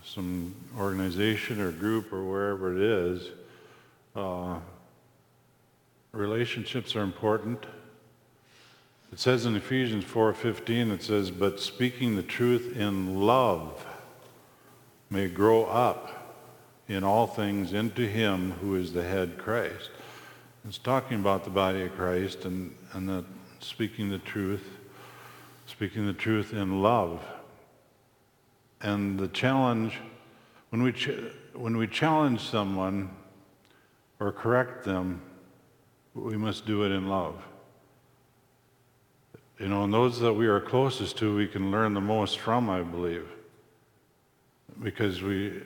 some 0.05 0.53
organization 0.77 1.59
or 1.59 1.71
group 1.71 2.13
or 2.13 2.23
wherever 2.23 2.71
it 2.75 2.83
is, 2.83 3.29
uh, 4.15 4.59
relationships 6.11 6.95
are 6.95 7.01
important. 7.01 7.65
It 9.11 9.19
says 9.19 9.45
in 9.45 9.55
Ephesians 9.55 10.05
4:15, 10.05 10.91
it 10.91 11.03
says, 11.03 11.31
"But 11.31 11.59
speaking 11.59 12.15
the 12.15 12.23
truth 12.23 12.75
in 12.75 13.21
love 13.21 13.85
may 15.09 15.27
grow 15.27 15.65
up 15.65 16.43
in 16.87 17.03
all 17.03 17.27
things 17.27 17.73
into 17.73 18.07
him 18.07 18.51
who 18.61 18.75
is 18.75 18.93
the 18.93 19.03
head 19.03 19.37
Christ." 19.37 19.91
It's 20.65 20.77
talking 20.77 21.19
about 21.19 21.43
the 21.43 21.49
body 21.49 21.81
of 21.83 21.95
Christ 21.95 22.45
and, 22.45 22.75
and 22.93 23.09
that 23.09 23.25
speaking 23.59 24.09
the 24.09 24.19
truth, 24.19 24.77
speaking 25.65 26.05
the 26.05 26.13
truth 26.13 26.53
in 26.53 26.81
love. 26.81 27.25
And 28.81 29.19
the 29.19 29.27
challenge, 29.27 29.99
when 30.69 30.83
we, 30.83 30.91
ch- 30.91 31.33
when 31.53 31.77
we 31.77 31.87
challenge 31.87 32.41
someone 32.41 33.09
or 34.19 34.31
correct 34.31 34.83
them, 34.83 35.21
we 36.13 36.37
must 36.37 36.65
do 36.65 36.83
it 36.83 36.91
in 36.91 37.07
love. 37.07 37.35
You 39.59 39.67
know, 39.67 39.83
and 39.83 39.93
those 39.93 40.19
that 40.19 40.33
we 40.33 40.47
are 40.47 40.59
closest 40.59 41.17
to, 41.19 41.35
we 41.35 41.47
can 41.47 41.71
learn 41.71 41.93
the 41.93 42.01
most 42.01 42.39
from, 42.39 42.69
I 42.69 42.81
believe. 42.81 43.27
Because 44.81 45.21
we, 45.21 45.61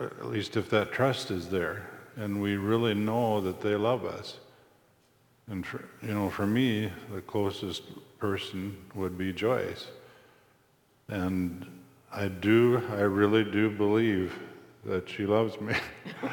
at 0.00 0.26
least 0.26 0.56
if 0.56 0.68
that 0.70 0.90
trust 0.90 1.30
is 1.30 1.48
there, 1.48 1.88
and 2.16 2.42
we 2.42 2.56
really 2.56 2.94
know 2.94 3.40
that 3.40 3.60
they 3.60 3.76
love 3.76 4.04
us. 4.04 4.38
And, 5.48 5.64
for, 5.64 5.84
you 6.02 6.14
know, 6.14 6.30
for 6.30 6.46
me, 6.46 6.90
the 7.12 7.20
closest 7.20 7.82
person 8.18 8.76
would 8.94 9.16
be 9.16 9.32
Joyce. 9.32 9.86
And 11.08 11.66
I 12.12 12.28
do, 12.28 12.82
I 12.90 13.02
really 13.02 13.44
do 13.44 13.70
believe 13.70 14.36
that 14.84 15.08
she 15.08 15.26
loves 15.26 15.60
me. 15.60 15.74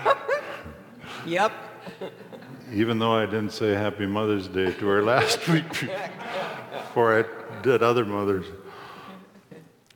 Yep. 1.25 1.51
Even 2.71 3.00
though 3.00 3.13
I 3.13 3.25
didn't 3.25 3.51
say 3.51 3.74
Happy 3.74 4.05
Mother's 4.05 4.47
Day 4.47 4.74
to 4.74 4.88
her 4.88 5.03
last 5.13 5.47
week 5.47 5.69
before 5.69 7.19
I 7.19 7.62
did 7.62 7.81
other 7.81 8.05
mothers. 8.05 8.45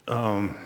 Um, 0.08 0.58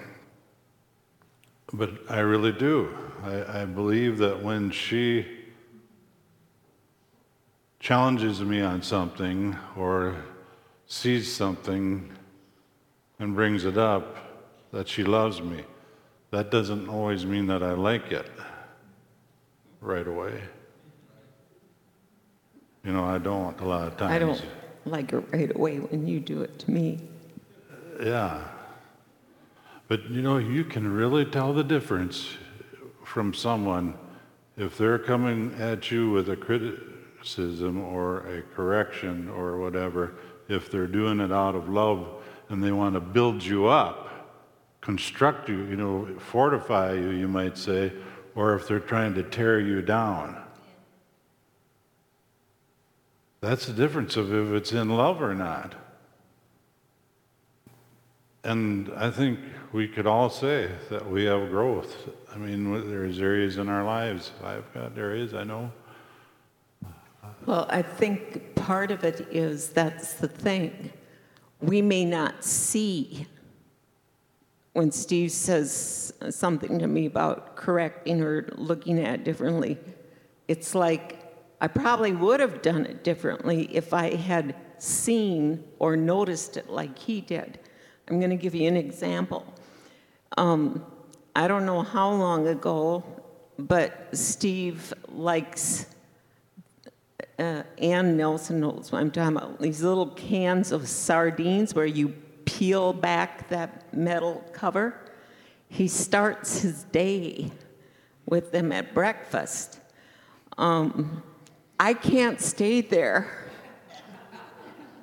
but 1.73 1.91
I 2.09 2.19
really 2.19 2.51
do. 2.51 2.95
I, 3.23 3.61
I 3.61 3.65
believe 3.65 4.17
that 4.19 4.41
when 4.43 4.71
she 4.71 5.25
challenges 7.79 8.41
me 8.41 8.61
on 8.61 8.81
something 8.81 9.57
or 9.75 10.15
sees 10.87 11.33
something 11.33 12.11
and 13.19 13.35
brings 13.35 13.65
it 13.65 13.77
up, 13.77 14.17
that 14.71 14.87
she 14.87 15.03
loves 15.03 15.41
me. 15.41 15.63
That 16.31 16.51
doesn't 16.51 16.89
always 16.89 17.25
mean 17.25 17.47
that 17.47 17.63
I 17.63 17.71
like 17.71 18.11
it 18.11 18.29
right 19.79 20.07
away. 20.07 20.41
You 22.85 22.93
know, 22.93 23.03
I 23.03 23.17
don't 23.17 23.59
a 23.59 23.65
lot 23.65 23.87
of 23.87 23.97
times. 23.97 24.11
I 24.11 24.19
don't 24.19 24.45
like 24.85 25.11
it 25.11 25.23
right 25.31 25.55
away 25.55 25.77
when 25.77 26.05
you 26.05 26.19
do 26.19 26.43
it 26.43 26.59
to 26.59 26.71
me. 26.71 26.99
Yeah. 28.01 28.43
But 29.87 30.09
you 30.09 30.21
know, 30.21 30.37
you 30.37 30.63
can 30.63 30.91
really 30.91 31.25
tell 31.25 31.51
the 31.51 31.63
difference 31.63 32.29
from 33.03 33.33
someone 33.33 33.95
if 34.57 34.77
they're 34.77 34.99
coming 34.99 35.55
at 35.59 35.89
you 35.91 36.11
with 36.11 36.29
a 36.29 36.35
criticism 36.35 37.81
or 37.81 38.19
a 38.27 38.41
correction 38.41 39.29
or 39.29 39.57
whatever, 39.57 40.15
if 40.47 40.69
they're 40.69 40.87
doing 40.87 41.19
it 41.19 41.31
out 41.31 41.55
of 41.55 41.67
love 41.67 42.23
and 42.49 42.63
they 42.63 42.71
want 42.71 42.93
to 42.93 42.99
build 42.99 43.43
you 43.43 43.65
up, 43.65 44.09
construct 44.81 45.49
you, 45.49 45.65
you 45.65 45.75
know, 45.75 46.07
fortify 46.19 46.93
you, 46.93 47.09
you 47.09 47.27
might 47.27 47.57
say, 47.57 47.91
or 48.35 48.53
if 48.55 48.67
they're 48.67 48.79
trying 48.79 49.15
to 49.15 49.23
tear 49.23 49.59
you 49.59 49.81
down. 49.81 50.44
That's 53.41 53.65
the 53.67 53.73
difference 53.73 54.17
of 54.17 54.33
if 54.33 54.53
it's 54.53 54.71
in 54.71 54.89
love 54.89 55.21
or 55.21 55.35
not. 55.35 55.75
And 58.43 58.91
I 58.95 59.09
think 59.09 59.39
we 59.71 59.87
could 59.87 60.05
all 60.05 60.29
say 60.29 60.69
that 60.89 61.09
we 61.09 61.25
have 61.25 61.49
growth. 61.49 62.09
I 62.33 62.37
mean, 62.37 62.89
there's 62.89 63.19
areas 63.19 63.57
in 63.57 63.69
our 63.69 63.83
lives. 63.83 64.31
I've 64.43 64.71
got 64.73 64.97
areas 64.97 65.33
I 65.33 65.43
know. 65.43 65.71
Well, 67.45 67.65
I 67.69 67.81
think 67.81 68.55
part 68.55 68.91
of 68.91 69.03
it 69.03 69.27
is 69.31 69.69
that's 69.69 70.13
the 70.13 70.27
thing. 70.27 70.91
We 71.61 71.81
may 71.81 72.05
not 72.05 72.43
see 72.43 73.27
when 74.73 74.91
Steve 74.91 75.31
says 75.31 76.13
something 76.29 76.79
to 76.79 76.87
me 76.87 77.05
about 77.05 77.55
correcting 77.55 78.21
or 78.21 78.47
looking 78.55 78.99
at 78.99 79.21
it 79.21 79.23
differently. 79.23 79.77
It's 80.47 80.75
like 80.75 81.24
I 81.61 81.67
probably 81.67 82.11
would 82.11 82.39
have 82.39 82.61
done 82.61 82.85
it 82.85 83.03
differently 83.03 83.69
if 83.75 83.93
I 83.93 84.15
had 84.15 84.55
seen 84.77 85.63
or 85.79 85.95
noticed 85.95 86.57
it 86.57 86.69
like 86.69 86.97
he 86.97 87.21
did. 87.21 87.59
I'm 88.07 88.19
going 88.19 88.29
to 88.31 88.35
give 88.35 88.53
you 88.53 88.67
an 88.67 88.77
example. 88.77 89.45
Um, 90.37 90.85
I 91.35 91.47
don't 91.47 91.65
know 91.65 91.81
how 91.81 92.11
long 92.11 92.47
ago, 92.47 93.03
but 93.57 94.09
Steve 94.13 94.93
likes 95.07 95.87
uh, 97.39 97.63
Ann 97.77 98.15
Nelson 98.15 98.59
knows 98.59 98.91
what 98.91 98.99
I'm 98.99 99.11
talking 99.11 99.35
about. 99.35 99.59
These 99.59 99.81
little 99.81 100.07
cans 100.07 100.71
of 100.71 100.87
sardines 100.87 101.73
where 101.73 101.85
you 101.85 102.09
peel 102.45 102.93
back 102.93 103.49
that 103.49 103.93
metal 103.93 104.43
cover. 104.53 105.01
He 105.67 105.87
starts 105.87 106.61
his 106.61 106.83
day 106.83 107.51
with 108.25 108.51
them 108.51 108.71
at 108.71 108.93
breakfast. 108.93 109.79
Um, 110.57 111.23
I 111.79 111.93
can't 111.93 112.39
stay 112.39 112.81
there 112.81 113.49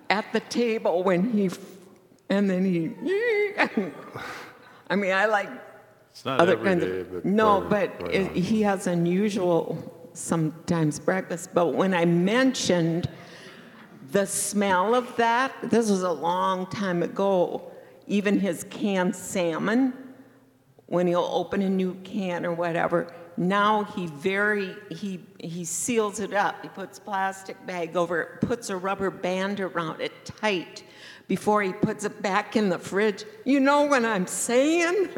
at 0.08 0.32
the 0.32 0.40
table 0.40 1.02
when 1.02 1.30
he, 1.30 1.50
and 2.28 2.48
then 2.48 2.64
he, 2.64 2.92
I 4.90 4.96
mean, 4.96 5.12
I 5.12 5.26
like 5.26 5.50
It's 6.10 6.24
not 6.24 6.40
other 6.40 6.52
every 6.52 6.64
kinds 6.64 6.84
day, 6.84 7.00
of, 7.00 7.12
but 7.12 7.24
no, 7.24 7.60
but 7.68 7.98
quite 7.98 8.14
it, 8.14 8.36
he 8.36 8.62
has 8.62 8.86
unusual 8.86 10.10
sometimes 10.12 10.98
breakfast. 10.98 11.50
But 11.54 11.68
when 11.68 11.94
I 11.94 12.04
mentioned 12.04 13.08
the 14.10 14.26
smell 14.26 14.94
of 14.94 15.16
that, 15.16 15.52
this 15.62 15.90
was 15.90 16.02
a 16.02 16.12
long 16.12 16.66
time 16.66 17.02
ago. 17.02 17.70
Even 18.06 18.38
his 18.38 18.64
canned 18.64 19.16
salmon, 19.16 19.94
when 20.86 21.06
he'll 21.06 21.30
open 21.32 21.62
a 21.62 21.70
new 21.70 21.94
can 22.04 22.44
or 22.44 22.52
whatever, 22.52 23.10
now 23.36 23.84
he 23.84 24.06
very 24.06 24.76
he 24.90 25.20
he 25.38 25.64
seals 25.64 26.20
it 26.20 26.32
up. 26.32 26.62
He 26.62 26.68
puts 26.68 26.98
plastic 26.98 27.64
bag 27.66 27.96
over 27.96 28.20
it, 28.20 28.40
puts 28.40 28.70
a 28.70 28.76
rubber 28.76 29.10
band 29.10 29.60
around 29.60 30.00
it 30.00 30.24
tight 30.24 30.84
before 31.28 31.62
he 31.62 31.72
puts 31.72 32.04
it 32.04 32.20
back 32.22 32.56
in 32.56 32.68
the 32.68 32.78
fridge. 32.78 33.24
You 33.44 33.60
know 33.60 33.82
what 33.84 34.04
I'm 34.04 34.26
saying? 34.26 35.08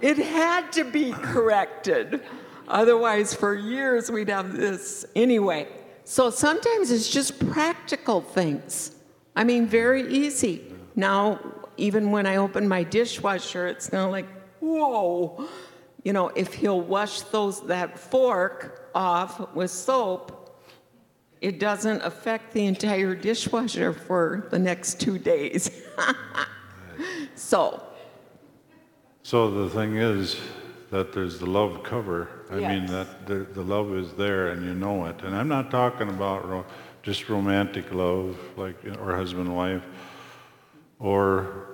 It 0.00 0.18
had 0.18 0.72
to 0.72 0.84
be 0.84 1.12
corrected. 1.12 2.22
Otherwise, 2.68 3.34
for 3.34 3.54
years, 3.54 4.10
we'd 4.10 4.28
have 4.28 4.52
this. 4.52 5.06
Anyway, 5.16 5.68
so 6.04 6.30
sometimes 6.30 6.90
it's 6.90 7.08
just 7.08 7.38
practical 7.50 8.20
things. 8.20 8.94
I 9.34 9.44
mean, 9.44 9.66
very 9.66 10.06
easy. 10.12 10.62
Now, 10.94 11.40
even 11.76 12.10
when 12.10 12.26
I 12.26 12.36
open 12.36 12.68
my 12.68 12.82
dishwasher, 12.82 13.66
it's 13.66 13.92
not 13.92 14.10
like, 14.10 14.26
whoa. 14.60 15.48
You 16.04 16.12
know, 16.12 16.28
if 16.28 16.54
he'll 16.54 16.80
wash 16.80 17.22
those 17.22 17.60
that 17.66 17.98
fork 17.98 18.90
off 18.94 19.54
with 19.54 19.70
soap, 19.70 20.38
it 21.40 21.58
doesn't 21.58 22.02
affect 22.02 22.52
the 22.52 22.66
entire 22.66 23.14
dishwasher 23.14 23.92
for 23.92 24.48
the 24.50 24.58
next 24.58 25.00
two 25.00 25.18
days. 25.18 25.70
so, 27.34 27.82
So 29.22 29.50
the 29.50 29.70
thing 29.70 29.96
is 29.96 30.36
that 30.90 31.12
there's 31.12 31.38
the 31.38 31.46
love 31.46 31.82
cover. 31.82 32.28
I 32.50 32.54
mean, 32.54 32.86
that 32.86 33.26
the, 33.26 33.46
the 33.52 33.62
love 33.62 33.94
is 33.94 34.12
there 34.14 34.48
and 34.48 34.64
you 34.64 34.74
know 34.74 35.04
it. 35.06 35.22
And 35.22 35.36
I'm 35.36 35.48
not 35.48 35.70
talking 35.70 36.08
about 36.08 36.48
ro- 36.48 36.64
just 37.02 37.28
romantic 37.28 37.92
love, 37.92 38.38
like, 38.56 38.76
or 38.98 39.14
husband 39.14 39.54
wife, 39.54 39.84
or 40.98 41.68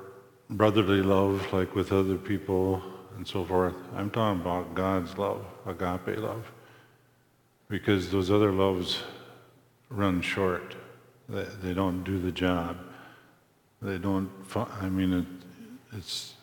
brotherly 0.51 1.01
love, 1.01 1.53
like 1.53 1.75
with 1.75 1.93
other 1.93 2.17
people 2.17 2.83
and 3.17 3.27
so 3.27 3.45
forth. 3.45 3.75
I'm 3.95 4.11
talking 4.11 4.41
about 4.41 4.75
God's 4.75 5.17
love, 5.19 5.45
agape 5.67 6.19
love. 6.19 6.51
Because 7.69 8.11
those 8.11 8.31
other 8.31 8.53
loves 8.53 9.03
run 9.89 10.21
short. 10.21 10.75
They, 11.29 11.47
they 11.63 11.75
don't 11.75 12.05
do 12.05 12.19
the 12.19 12.33
job. 12.33 12.77
They 13.81 13.99
don't, 13.99 14.31
I 14.81 14.89
mean, 14.89 15.13
it, 15.13 15.27
it's, 15.97 16.35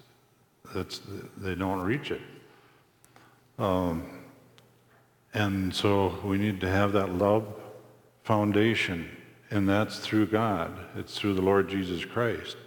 that's, 0.73 1.01
they 1.37 1.55
don't 1.55 1.81
reach 1.81 2.11
it. 2.11 2.21
Um, 3.59 4.21
and 5.33 5.73
so 5.73 6.19
we 6.23 6.37
need 6.37 6.59
to 6.61 6.69
have 6.69 6.93
that 6.93 7.13
love 7.13 7.45
foundation, 8.23 9.09
and 9.49 9.67
that's 9.67 9.99
through 9.99 10.27
God. 10.27 10.77
It's 10.95 11.17
through 11.17 11.35
the 11.35 11.41
Lord 11.41 11.69
Jesus 11.69 12.03
Christ 12.03 12.57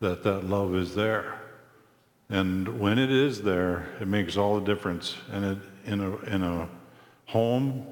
that 0.00 0.22
that 0.24 0.48
love 0.48 0.74
is 0.74 0.94
there. 0.94 1.40
And 2.28 2.80
when 2.80 2.98
it 2.98 3.10
is 3.10 3.42
there, 3.42 3.86
it 4.00 4.08
makes 4.08 4.36
all 4.36 4.58
the 4.58 4.64
difference. 4.64 5.16
And 5.30 5.44
it, 5.44 5.58
in, 5.84 6.00
a, 6.00 6.16
in 6.22 6.42
a 6.42 6.68
home, 7.26 7.86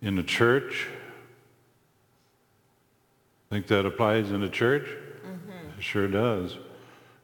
in 0.00 0.18
a 0.18 0.22
church, 0.22 0.88
I 3.50 3.54
think 3.54 3.66
that 3.68 3.86
applies 3.86 4.30
in 4.30 4.42
a 4.42 4.48
church? 4.48 4.86
Mm-hmm. 4.86 5.78
It 5.78 5.82
sure 5.82 6.08
does. 6.08 6.56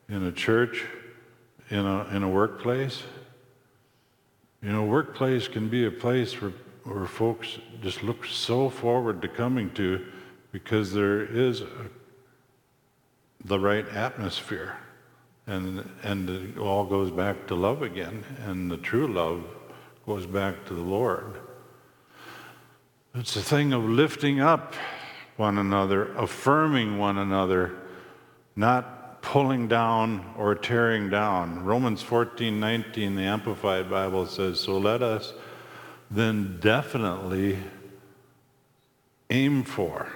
In 0.08 0.24
a 0.24 0.32
church, 0.32 0.84
in 1.70 1.84
a, 1.86 2.04
in 2.14 2.22
a 2.22 2.28
workplace. 2.28 3.02
You 4.62 4.70
know, 4.70 4.84
workplace 4.84 5.48
can 5.48 5.68
be 5.68 5.86
a 5.86 5.90
place 5.90 6.40
where, 6.40 6.52
where 6.84 7.06
folks 7.06 7.58
just 7.82 8.02
look 8.02 8.26
so 8.26 8.68
forward 8.68 9.22
to 9.22 9.28
coming 9.28 9.70
to 9.72 10.06
because 10.52 10.92
there 10.92 11.24
is 11.24 11.62
a, 11.62 11.66
the 13.44 13.58
right 13.58 13.88
atmosphere. 13.88 14.76
And, 15.46 15.88
and 16.02 16.30
it 16.30 16.58
all 16.58 16.84
goes 16.84 17.10
back 17.10 17.46
to 17.48 17.54
love 17.54 17.82
again. 17.82 18.24
And 18.44 18.70
the 18.70 18.76
true 18.76 19.08
love 19.08 19.44
goes 20.06 20.26
back 20.26 20.64
to 20.66 20.74
the 20.74 20.80
Lord. 20.80 21.40
It's 23.14 23.36
a 23.36 23.42
thing 23.42 23.72
of 23.72 23.84
lifting 23.84 24.40
up 24.40 24.74
one 25.36 25.58
another, 25.58 26.12
affirming 26.14 26.98
one 26.98 27.18
another, 27.18 27.74
not 28.56 29.20
pulling 29.22 29.68
down 29.68 30.34
or 30.36 30.54
tearing 30.54 31.10
down. 31.10 31.64
Romans 31.64 32.02
14 32.02 32.58
19, 32.58 33.16
the 33.16 33.22
Amplified 33.22 33.90
Bible 33.90 34.26
says, 34.26 34.60
So 34.60 34.78
let 34.78 35.02
us 35.02 35.32
then 36.10 36.58
definitely 36.60 37.58
aim 39.30 39.62
for 39.64 40.12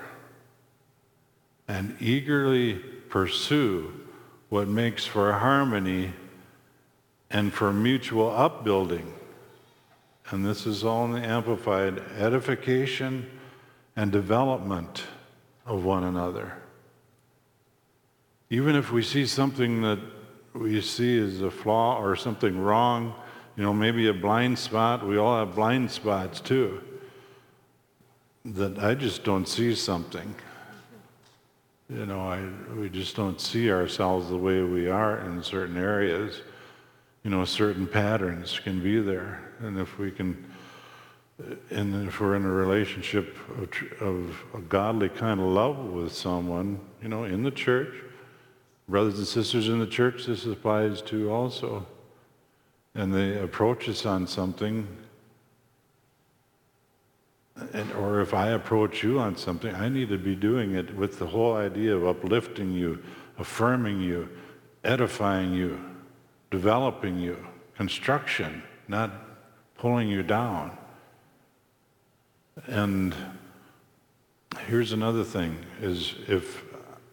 and 1.69 1.97
eagerly 2.01 2.75
pursue 3.09 4.06
what 4.49 4.69
makes 4.69 5.05
for 5.05 5.33
harmony 5.33 6.13
and 7.31 7.53
for 7.53 7.73
mutual 7.73 8.31
upbuilding. 8.31 9.13
And 10.31 10.45
this 10.45 10.67
is 10.67 10.85
all 10.85 11.05
in 11.05 11.13
the 11.13 11.27
Amplified 11.27 12.01
edification 12.19 13.29
and 13.97 14.13
development 14.13 15.05
of 15.65 15.85
one 15.85 16.05
another. 16.05 16.55
Even 18.51 18.77
if 18.77 18.93
we 18.93 19.03
see 19.03 19.27
something 19.27 19.83
that 19.83 19.99
we 20.55 20.81
see 20.81 21.19
as 21.19 21.41
a 21.41 21.51
flaw 21.51 22.01
or 22.01 22.15
something 22.17 22.59
wrong, 22.59 23.15
you 23.57 23.63
know, 23.63 23.73
maybe 23.73 24.09
a 24.09 24.15
blind 24.15 24.59
spot, 24.59 25.07
we 25.07 25.17
all 25.17 25.39
have 25.39 25.55
blind 25.55 25.91
spots 25.91 26.41
too. 26.41 26.83
That 28.45 28.79
I 28.79 28.95
just 28.95 29.25
don't 29.25 29.47
see 29.49 29.75
something. 29.75 30.35
You 31.89 32.05
know, 32.05 32.21
I, 32.21 32.43
we 32.75 32.89
just 32.89 33.15
don't 33.15 33.41
see 33.41 33.71
ourselves 33.71 34.29
the 34.29 34.37
way 34.37 34.61
we 34.63 34.89
are 34.89 35.21
in 35.21 35.43
certain 35.43 35.77
areas. 35.77 36.43
You 37.23 37.31
know, 37.31 37.45
certain 37.45 37.87
patterns 37.87 38.59
can 38.59 38.83
be 38.83 39.01
there. 39.01 39.41
And 39.61 39.79
if 39.79 39.97
we 39.97 40.11
can, 40.11 40.45
and 41.71 42.09
if 42.09 42.21
we're 42.21 42.35
in 42.35 42.45
a 42.45 42.51
relationship 42.51 43.37
of, 43.59 44.03
of 44.03 44.45
a 44.55 44.61
godly 44.63 45.09
kind 45.09 45.41
of 45.41 45.47
love 45.47 45.79
with 45.79 46.13
someone, 46.13 46.81
you 47.01 47.09
know, 47.09 47.23
in 47.23 47.45
the 47.45 47.53
church, 47.53 47.95
brothers 48.89 49.19
and 49.19 49.27
sisters 49.27 49.69
in 49.69 49.79
the 49.79 49.87
church, 49.87 50.27
this 50.27 50.45
applies 50.45 51.03
to 51.03 51.31
also. 51.31 51.87
And 52.97 53.15
they 53.15 53.39
approach 53.39 53.89
us 53.89 54.07
on 54.07 54.27
something, 54.27 54.89
and, 57.73 57.91
or 57.93 58.21
if 58.21 58.35
I 58.35 58.51
approach 58.51 59.03
you 59.03 59.19
on 59.19 59.37
something, 59.37 59.75
I 59.75 59.89
need 59.89 60.09
to 60.11 60.19
be 60.19 60.35
doing 60.35 60.75
it 60.75 60.95
with 60.95 61.19
the 61.19 61.27
whole 61.27 61.57
idea 61.57 61.97
of 61.97 62.07
uplifting 62.07 62.73
you, 62.73 63.03
affirming 63.39 64.01
you, 64.01 64.29
edifying 64.85 65.53
you, 65.53 65.81
developing 66.51 67.19
you, 67.19 67.47
construction, 67.77 68.63
not 68.89 69.11
pulling 69.79 70.09
you 70.09 70.23
down. 70.23 70.77
And 72.67 73.15
here's 74.67 74.93
another 74.93 75.25
thing 75.25 75.57
is 75.81 76.15
if 76.29 76.65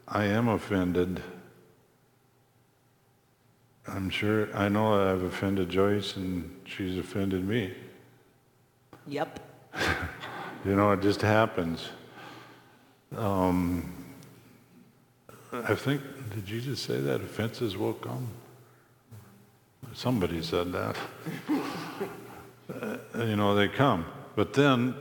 I 0.08 0.26
am 0.26 0.48
offended, 0.48 1.22
I'm 3.88 4.10
sure 4.10 4.56
I 4.56 4.70
know 4.70 5.12
I've 5.12 5.24
offended 5.24 5.70
Joyce 5.70 6.16
and 6.16 6.62
she's 6.66 6.98
offended 6.98 7.48
me. 7.48 7.74
yep. 9.08 9.40
You 10.66 10.78
know, 10.78 10.92
it 10.92 11.02
just 11.02 11.22
happens. 11.22 11.90
Um, 13.18 13.94
I 15.52 15.76
think, 15.76 16.02
did 16.34 16.46
Jesus 16.46 16.80
say 16.80 17.02
that? 17.02 17.20
Offenses 17.20 17.76
will 17.76 17.94
come? 17.94 18.30
Somebody 19.94 20.42
said 20.42 20.72
that. 20.72 20.96
Uh, 22.74 22.98
you 23.26 23.36
know, 23.36 23.54
they 23.56 23.68
come. 23.68 24.06
But 24.38 24.54
then, 24.54 24.96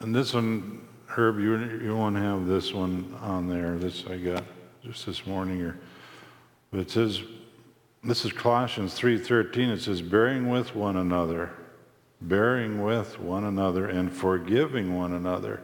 and 0.00 0.14
this 0.14 0.32
one, 0.32 0.80
Herb, 1.06 1.38
you, 1.38 1.58
you 1.84 1.94
want 1.94 2.16
to 2.16 2.22
have 2.22 2.46
this 2.46 2.72
one 2.72 3.14
on 3.20 3.48
there. 3.48 3.76
This 3.76 4.06
I 4.06 4.16
got 4.16 4.44
just 4.82 5.04
this 5.04 5.26
morning 5.26 5.58
here. 5.58 5.78
But 6.70 6.80
it 6.80 6.90
says, 6.90 7.20
this 8.02 8.24
is 8.24 8.32
Colossians 8.32 8.98
3.13. 8.98 9.72
It 9.72 9.82
says, 9.82 10.00
bearing 10.00 10.48
with 10.48 10.74
one 10.74 10.96
another 10.96 11.50
bearing 12.28 12.82
with 12.82 13.18
one 13.18 13.44
another 13.44 13.86
and 13.86 14.12
forgiving 14.12 14.96
one 14.96 15.12
another. 15.12 15.62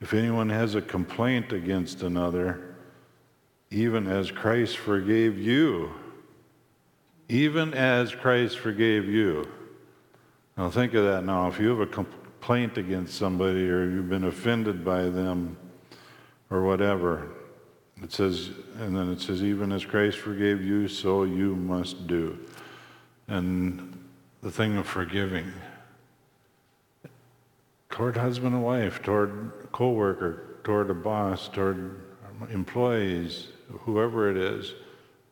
If 0.00 0.14
anyone 0.14 0.48
has 0.48 0.74
a 0.74 0.82
complaint 0.82 1.52
against 1.52 2.02
another, 2.02 2.74
even 3.70 4.06
as 4.06 4.30
Christ 4.30 4.76
forgave 4.76 5.38
you, 5.38 5.92
even 7.28 7.72
as 7.72 8.14
Christ 8.14 8.58
forgave 8.58 9.06
you. 9.06 9.48
Now 10.56 10.68
think 10.68 10.94
of 10.94 11.04
that 11.04 11.24
now. 11.24 11.48
If 11.48 11.58
you 11.58 11.68
have 11.70 11.80
a 11.80 11.86
complaint 11.86 12.76
against 12.76 13.14
somebody 13.14 13.70
or 13.70 13.88
you've 13.88 14.10
been 14.10 14.24
offended 14.24 14.84
by 14.84 15.04
them 15.04 15.56
or 16.50 16.62
whatever, 16.62 17.28
it 18.02 18.12
says, 18.12 18.50
and 18.78 18.96
then 18.96 19.10
it 19.10 19.20
says, 19.20 19.42
even 19.42 19.72
as 19.72 19.84
Christ 19.84 20.18
forgave 20.18 20.62
you, 20.62 20.88
so 20.88 21.22
you 21.24 21.54
must 21.54 22.06
do. 22.06 22.38
and 23.28 23.98
the 24.42 24.50
thing 24.50 24.76
of 24.76 24.86
forgiving 24.86 25.52
toward 27.92 28.16
husband 28.16 28.54
and 28.54 28.64
wife, 28.64 29.02
toward 29.02 29.52
coworker, 29.70 30.58
toward 30.64 30.90
a 30.90 30.94
boss, 30.94 31.48
toward 31.48 32.00
employees, 32.50 33.48
whoever 33.82 34.30
it 34.30 34.36
is, 34.36 34.74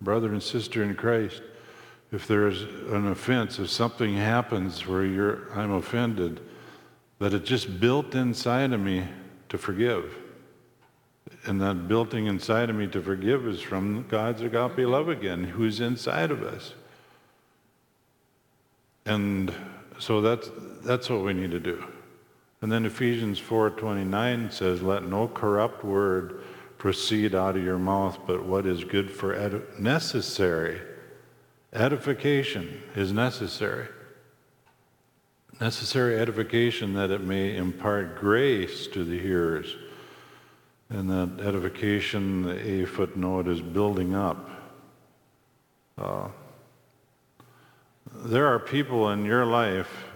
brother 0.01 0.29
and 0.29 0.43
sister 0.43 0.85
in 0.85 0.95
Christ. 0.95 1.43
If 2.13 2.29
there's 2.29 2.63
an 2.63 3.09
offense, 3.09 3.59
if 3.59 3.71
something 3.71 4.15
happens 4.15 4.87
where 4.87 5.05
you're, 5.05 5.51
I'm 5.59 5.73
offended, 5.73 6.41
that 7.19 7.33
it 7.33 7.45
just 7.45 7.81
built 7.81 8.15
inside 8.15 8.73
of 8.73 8.81
me 8.81 9.07
to 9.49 9.57
forgive. 9.57 10.15
And 11.47 11.61
that 11.63 11.89
building 11.89 12.27
inside 12.27 12.69
of 12.69 12.77
me 12.77 12.89
to 12.89 13.01
forgive 13.01 13.47
is 13.47 13.61
from 13.61 14.07
God's 14.09 14.43
agape 14.43 14.79
love 14.79 15.09
again, 15.09 15.45
who's 15.45 15.81
inside 15.81 16.31
of 16.31 16.43
us. 16.43 16.75
And 19.07 19.55
so 19.99 20.21
that's, 20.21 20.51
that's 20.85 21.09
what 21.09 21.25
we 21.25 21.33
need 21.33 21.53
to 21.53 21.61
do. 21.61 21.83
And 22.63 22.71
then 22.71 22.85
Ephesians 22.85 23.39
4:29 23.39 24.51
says, 24.51 24.83
"Let 24.83 25.05
no 25.05 25.29
corrupt 25.29 25.83
word 25.83 26.41
proceed 26.77 27.35
out 27.35 27.57
of 27.57 27.65
your 27.65 27.79
mouth, 27.79 28.19
but 28.27 28.45
what 28.45 28.67
is 28.67 28.85
good 28.85 29.11
for 29.11 29.35
edi- 29.35 29.63
necessary 29.79 30.81
edification 31.73 32.83
is 32.95 33.13
necessary. 33.13 33.87
Necessary 35.61 36.19
edification 36.19 36.95
that 36.95 37.11
it 37.11 37.23
may 37.23 37.57
impart 37.57 38.19
grace 38.19 38.87
to 38.89 39.05
the 39.05 39.19
hearers." 39.19 39.77
And 40.91 41.09
that 41.09 41.45
edification, 41.47 42.43
the 42.43 42.83
A 42.83 42.85
footnote, 42.85 43.47
is 43.47 43.61
building 43.61 44.15
up. 44.15 44.51
Uh, 45.97 46.29
there 48.13 48.47
are 48.47 48.59
people 48.59 49.11
in 49.11 49.25
your 49.25 49.47
life 49.47 50.10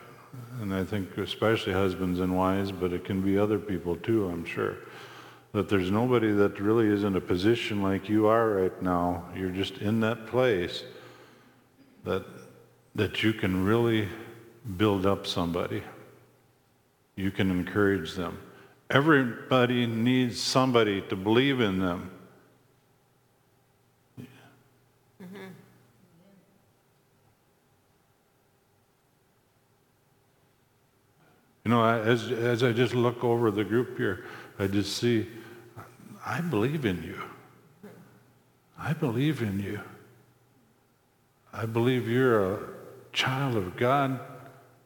and 0.60 0.74
I 0.74 0.84
think 0.84 1.16
especially 1.18 1.72
husbands 1.72 2.20
and 2.20 2.36
wives, 2.36 2.72
but 2.72 2.92
it 2.92 3.04
can 3.04 3.20
be 3.20 3.38
other 3.38 3.58
people 3.58 3.96
too, 3.96 4.28
I'm 4.28 4.44
sure. 4.44 4.76
That 5.52 5.68
there's 5.68 5.90
nobody 5.90 6.32
that 6.32 6.60
really 6.60 6.88
is 6.88 7.04
in 7.04 7.16
a 7.16 7.20
position 7.20 7.82
like 7.82 8.08
you 8.08 8.26
are 8.26 8.50
right 8.50 8.82
now. 8.82 9.24
You're 9.36 9.50
just 9.50 9.78
in 9.78 10.00
that 10.00 10.26
place 10.26 10.84
that 12.04 12.24
that 12.94 13.22
you 13.22 13.32
can 13.32 13.64
really 13.64 14.08
build 14.76 15.04
up 15.04 15.26
somebody. 15.26 15.82
You 17.16 17.30
can 17.30 17.50
encourage 17.50 18.14
them. 18.14 18.38
Everybody 18.90 19.86
needs 19.86 20.40
somebody 20.40 21.00
to 21.02 21.16
believe 21.16 21.60
in 21.60 21.78
them. 21.78 22.10
You 31.64 31.70
know, 31.70 31.84
as, 31.84 32.30
as 32.30 32.62
I 32.62 32.72
just 32.72 32.94
look 32.94 33.24
over 33.24 33.50
the 33.50 33.64
group 33.64 33.96
here, 33.96 34.24
I 34.58 34.66
just 34.66 34.98
see, 34.98 35.26
I 36.24 36.40
believe 36.42 36.84
in 36.84 37.02
you. 37.02 37.20
I 38.78 38.92
believe 38.92 39.40
in 39.40 39.60
you. 39.60 39.80
I 41.52 41.64
believe 41.64 42.08
you're 42.08 42.54
a 42.54 42.58
child 43.12 43.56
of 43.56 43.76
God 43.76 44.20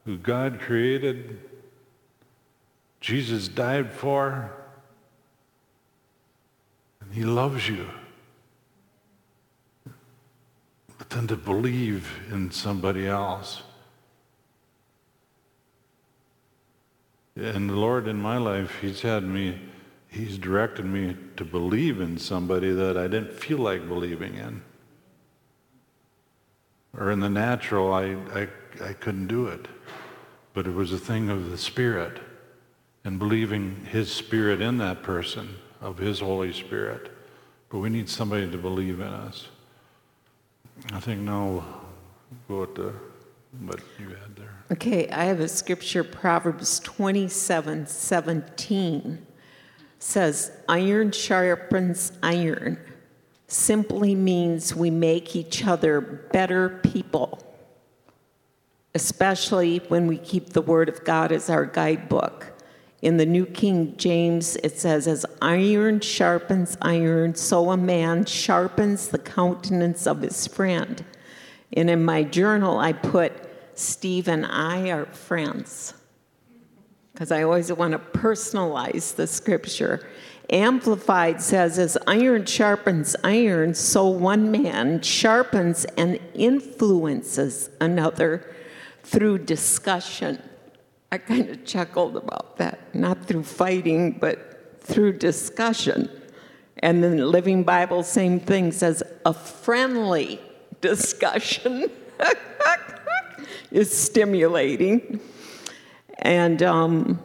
who 0.05 0.17
God 0.17 0.61
created, 0.61 1.39
Jesus 3.01 3.49
died 3.49 3.93
for, 3.93 4.53
and 7.01 7.13
He 7.13 7.25
loves 7.25 7.69
you. 7.69 7.87
But 10.97 11.11
then 11.11 11.27
to 11.27 11.37
believe 11.37 12.09
in 12.31 12.51
somebody 12.51 13.07
else. 13.07 13.63
And 17.39 17.71
the 17.71 17.77
Lord 17.77 18.09
in 18.09 18.21
my 18.21 18.37
life, 18.37 18.81
He's 18.81 19.03
had 19.03 19.23
me, 19.23 19.61
He's 20.09 20.39
directed 20.39 20.85
me 20.85 21.17
to 21.37 21.45
believe 21.45 22.01
in 22.01 22.19
somebody 22.19 22.73
that 22.73 22.97
I 22.97 23.07
didn't 23.07 23.33
feel 23.33 23.59
like 23.59 23.87
believing 23.87 24.35
in. 24.35 24.63
Or 26.97 27.13
in 27.13 27.21
the 27.21 27.29
natural, 27.29 27.93
I, 27.93 28.17
I, 28.35 28.49
I 28.83 28.93
couldn't 28.93 29.29
do 29.29 29.47
it. 29.47 29.69
But 30.53 30.67
it 30.67 30.75
was 30.75 30.93
a 30.93 30.99
thing 30.99 31.31
of 31.31 31.51
the 31.51 31.59
Spirit 31.59 32.19
and 33.05 33.21
believing 33.21 33.87
His 33.89 34.11
Spirit 34.11 34.61
in 34.61 34.79
that 34.79 35.05
person, 35.05 35.57
of 35.81 35.99
His 35.99 36.19
Holy 36.19 36.53
Spirit. 36.53 37.13
But 37.69 37.79
we 37.79 37.89
need 37.89 38.09
somebody 38.09 38.51
to 38.51 38.59
believe 38.59 38.99
in 38.99 39.07
us. 39.07 39.47
I 40.93 40.99
think 40.99 41.21
now 41.21 41.63
go 42.49 42.67
to 42.67 42.95
what 43.61 43.81
you 43.99 44.09
had 44.09 44.37
there. 44.37 44.55
Okay, 44.73 45.09
I 45.09 45.25
have 45.25 45.41
a 45.41 45.49
scripture, 45.49 46.05
Proverbs 46.05 46.81
27 46.81 47.87
17 47.87 49.27
says, 49.99 50.53
Iron 50.69 51.11
sharpens 51.11 52.13
iron, 52.23 52.79
simply 53.47 54.15
means 54.15 54.75
we 54.75 54.91
make 54.91 55.35
each 55.35 55.67
other 55.67 56.01
better 56.01 56.81
people, 56.83 57.43
especially 58.95 59.79
when 59.89 60.07
we 60.07 60.19
keep 60.19 60.51
the 60.51 60.63
Word 60.63 60.89
of 60.89 61.05
God 61.05 61.33
as 61.33 61.51
our 61.51 61.65
guidebook. 61.65 62.53
In 63.01 63.17
the 63.17 63.27
New 63.27 63.47
King 63.47 63.97
James, 63.97 64.57
it 64.57 64.79
says, 64.79 65.07
As 65.07 65.25
iron 65.41 66.01
sharpens 66.01 66.77
iron, 66.83 67.35
so 67.35 67.71
a 67.71 67.77
man 67.77 68.25
sharpens 68.25 69.09
the 69.09 69.19
countenance 69.19 70.07
of 70.07 70.21
his 70.21 70.47
friend. 70.47 71.05
And 71.73 71.91
in 71.91 72.05
my 72.05 72.23
journal, 72.23 72.79
I 72.79 72.93
put, 72.93 73.33
Steve 73.75 74.29
and 74.29 74.47
I 74.47 74.91
are 74.91 75.07
friends. 75.07 75.95
Because 77.13 77.33
I 77.33 77.43
always 77.43 77.73
want 77.73 77.93
to 77.93 77.99
personalize 77.99 79.17
the 79.17 79.27
scripture. 79.27 80.09
Amplified 80.51 81.43
says, 81.43 81.79
As 81.79 81.99
iron 82.07 82.47
sharpens 82.47 83.17
iron, 83.23 83.75
so 83.75 84.07
one 84.07 84.51
man 84.51 85.03
sharpens 85.03 85.85
and 85.97 86.19
influences 86.35 87.71
another 87.81 88.55
through 89.03 89.39
discussion. 89.39 90.43
I 91.11 91.19
kind 91.19 91.51
of 91.51 91.65
chuckled 91.65 92.17
about 92.17 92.57
that. 92.59 92.95
Not 92.95 93.25
through 93.25 93.45
fighting, 93.45 94.13
but 94.13 94.81
through 94.81 95.15
discussion. 95.15 96.11
And 96.79 97.03
then 97.03 97.19
Living 97.19 97.65
Bible, 97.65 98.03
same 98.03 98.41
thing, 98.41 98.73
says, 98.73 99.03
A 99.27 99.35
friendly 99.35 100.41
discussion. 100.81 101.91
is 103.71 103.97
stimulating. 103.97 105.21
And 106.19 106.63
um, 106.63 107.19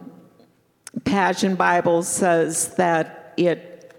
Passion 1.04 1.54
Bible 1.56 2.02
says 2.02 2.74
that 2.76 3.34
it 3.36 3.92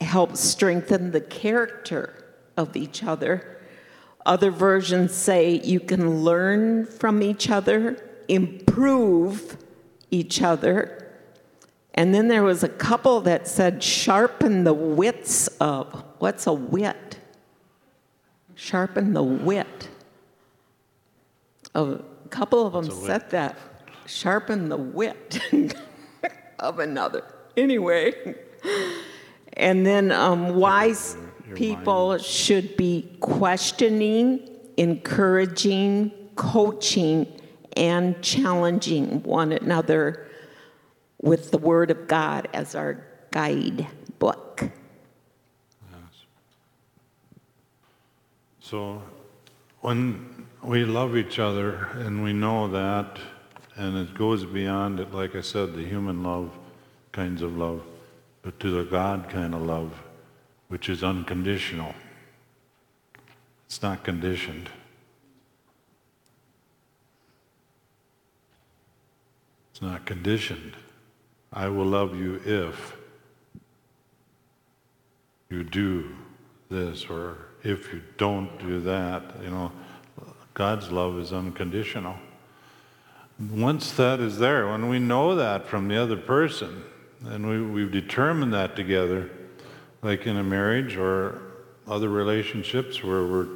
helps 0.00 0.40
strengthen 0.40 1.12
the 1.12 1.20
character 1.20 2.24
of 2.56 2.76
each 2.76 3.04
other. 3.04 3.60
Other 4.26 4.50
versions 4.50 5.14
say 5.14 5.60
you 5.64 5.80
can 5.80 6.22
learn 6.22 6.86
from 6.86 7.22
each 7.22 7.50
other, 7.50 7.96
improve 8.28 9.56
each 10.10 10.42
other. 10.42 10.98
And 11.94 12.14
then 12.14 12.28
there 12.28 12.42
was 12.42 12.62
a 12.62 12.68
couple 12.68 13.20
that 13.22 13.46
said 13.46 13.82
sharpen 13.82 14.64
the 14.64 14.72
wits 14.72 15.48
of. 15.60 16.04
What's 16.18 16.46
a 16.46 16.52
wit? 16.52 17.18
Sharpen 18.54 19.12
the 19.14 19.22
wit. 19.22 19.88
A 21.74 21.98
couple 22.30 22.66
of 22.66 22.72
them 22.74 22.84
What's 22.86 22.96
a 22.96 23.00
wit? 23.00 23.06
said 23.06 23.30
that. 23.30 23.58
Sharpen 24.06 24.68
the 24.68 24.76
wit 24.76 25.40
of 26.58 26.78
another. 26.78 27.24
Anyway. 27.56 28.36
And 29.54 29.84
then 29.84 30.12
um, 30.12 30.54
wise 30.54 31.16
your 31.46 31.56
people 31.56 32.18
should 32.18 32.76
be 32.76 33.16
questioning, 33.20 34.48
encouraging, 34.76 36.12
coaching, 36.36 37.26
and 37.76 38.20
challenging 38.22 39.22
one 39.22 39.52
another 39.52 40.26
with 41.20 41.50
the 41.50 41.58
Word 41.58 41.90
of 41.90 42.08
God 42.08 42.48
as 42.52 42.74
our 42.74 43.04
guidebook. 43.30 43.86
So 48.72 49.02
when 49.82 50.46
we 50.62 50.86
love 50.86 51.14
each 51.14 51.38
other 51.38 51.90
and 51.96 52.24
we 52.24 52.32
know 52.32 52.68
that, 52.68 53.18
and 53.76 53.98
it 53.98 54.14
goes 54.14 54.46
beyond 54.46 54.98
it, 54.98 55.12
like 55.12 55.36
I 55.36 55.42
said, 55.42 55.74
the 55.74 55.84
human 55.84 56.22
love 56.22 56.50
kinds 57.12 57.42
of 57.42 57.58
love, 57.58 57.82
but 58.40 58.58
to 58.60 58.70
the 58.70 58.90
God 58.90 59.28
kind 59.28 59.54
of 59.54 59.60
love, 59.60 59.92
which 60.68 60.88
is 60.88 61.04
unconditional. 61.04 61.94
It's 63.66 63.82
not 63.82 64.04
conditioned. 64.04 64.70
It's 69.72 69.82
not 69.82 70.06
conditioned. 70.06 70.76
I 71.52 71.68
will 71.68 71.84
love 71.84 72.16
you 72.16 72.40
if 72.46 72.96
you 75.50 75.62
do 75.62 76.16
this 76.70 77.04
or 77.10 77.51
if 77.64 77.92
you 77.92 78.02
don't 78.18 78.58
do 78.58 78.80
that, 78.80 79.22
you 79.42 79.50
know, 79.50 79.72
God's 80.54 80.90
love 80.90 81.18
is 81.18 81.32
unconditional. 81.32 82.16
Once 83.50 83.92
that 83.92 84.20
is 84.20 84.38
there, 84.38 84.68
when 84.68 84.88
we 84.88 84.98
know 84.98 85.34
that 85.34 85.66
from 85.66 85.88
the 85.88 85.96
other 85.96 86.16
person, 86.16 86.82
and 87.24 87.48
we, 87.48 87.62
we've 87.62 87.92
determined 87.92 88.52
that 88.52 88.76
together, 88.76 89.30
like 90.02 90.26
in 90.26 90.36
a 90.36 90.42
marriage 90.42 90.96
or 90.96 91.40
other 91.86 92.08
relationships 92.08 93.02
where 93.02 93.26
we're, 93.26 93.48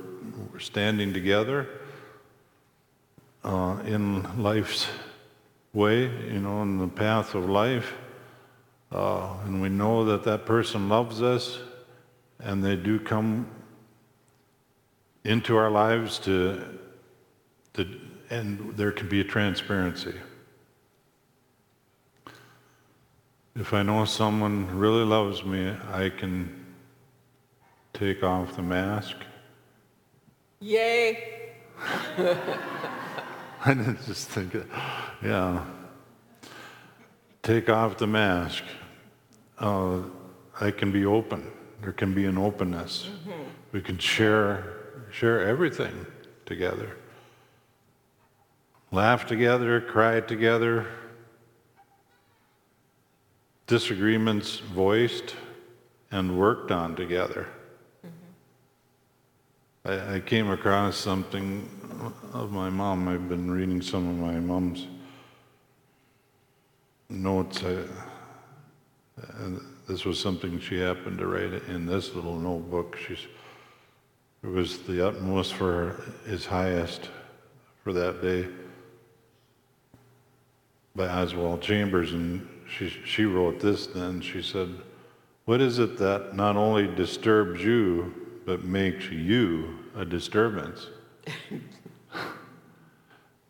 we're 0.53 0.59
standing 0.59 1.13
together 1.13 1.69
uh, 3.45 3.79
in 3.87 4.43
life's 4.43 4.87
way, 5.73 6.03
you 6.03 6.41
know, 6.41 6.63
in 6.63 6.79
the 6.79 6.89
path 6.89 7.35
of 7.35 7.49
life, 7.49 7.93
uh, 8.93 9.35
and 9.45 9.61
we 9.61 9.69
know 9.69 10.05
that 10.05 10.25
that 10.25 10.47
person 10.47 10.89
loves 10.89 11.21
us, 11.21 11.59
and 12.41 12.65
they 12.65 12.77
do 12.77 12.99
come 12.99 13.47
into 15.27 15.57
our 15.57 15.71
lives 15.71 16.21
to, 16.21 16.63
to 17.75 18.01
and 18.31 18.77
there 18.77 18.93
can 18.93 19.09
be 19.09 19.21
a 19.21 19.25
transparency. 19.25 20.15
If 23.57 23.73
I 23.73 23.83
know 23.83 24.05
someone 24.05 24.79
really 24.79 25.05
loves 25.05 25.45
me, 25.45 25.75
I 25.93 26.11
can 26.11 26.65
take 27.93 28.23
off 28.23 28.55
the 28.55 28.63
mask. 28.63 29.17
Yay! 30.61 31.55
I 32.19 33.75
didn't 33.75 34.05
just 34.07 34.29
think, 34.29 34.55
yeah. 35.25 35.65
Take 37.43 37.69
off 37.69 37.97
the 37.97 38.07
mask. 38.07 38.63
Uh, 39.59 40.01
I 40.61 40.71
can 40.71 40.93
be 40.93 41.05
open. 41.05 41.51
There 41.81 41.93
can 41.93 42.15
be 42.15 42.27
an 42.27 42.39
openness. 42.39 43.09
Mm-hmm. 43.09 43.43
We 43.73 43.81
can 43.81 43.99
share 43.99 44.76
share 45.17 45.41
everything 45.49 46.05
together. 46.45 46.95
Laugh 48.93 49.25
together, 49.25 49.81
cry 49.81 50.21
together, 50.21 50.87
disagreements 53.67 54.59
voiced 54.59 55.35
and 56.11 56.39
worked 56.39 56.71
on 56.71 56.95
together. 56.95 57.47
Mm-hmm. 58.07 59.89
I, 59.89 60.17
I, 60.17 60.21
came 60.21 60.51
across 60.51 60.99
something 60.99 61.67
of 62.35 62.53
my 62.53 62.69
mom. 62.69 63.09
I've 63.09 63.27
been 63.27 63.51
reading 63.51 63.81
some 63.81 64.09
of 64.11 64.17
my 64.17 64.39
mom's 64.39 64.87
notes. 67.09 67.65
I, 67.65 67.85
this 69.89 70.05
was 70.05 70.21
something 70.21 70.61
she 70.61 70.79
happened 70.79 71.19
to 71.21 71.27
write 71.27 71.55
in 71.69 71.87
this 71.87 72.15
little 72.15 72.39
notebook. 72.39 72.99
She's, 72.99 73.27
it 74.47 74.53
was 74.53 74.79
the 74.83 75.05
utmost 75.07 75.55
for 75.55 76.01
his 76.25 76.47
highest 76.47 77.11
for 77.83 77.93
that 77.93 78.23
day 78.23 78.47
by 80.95 81.09
Oswald 81.09 81.61
Chambers, 81.61 82.13
and 82.13 82.49
she, 82.69 82.89
she 82.89 83.25
wrote 83.25 83.59
this 83.59 83.89
then. 83.89 84.21
She 84.21 84.41
said, 84.41 84.69
What 85.47 85.61
is 85.61 85.81
it 85.81 85.99
that 85.99 86.37
not 86.37 86.57
only 86.57 86.87
disturbs 86.87 87.61
you, 87.61 88.15
but 88.47 88.63
makes 88.63 89.11
you 89.11 89.79
a 89.97 90.05
disturbance? 90.05 90.87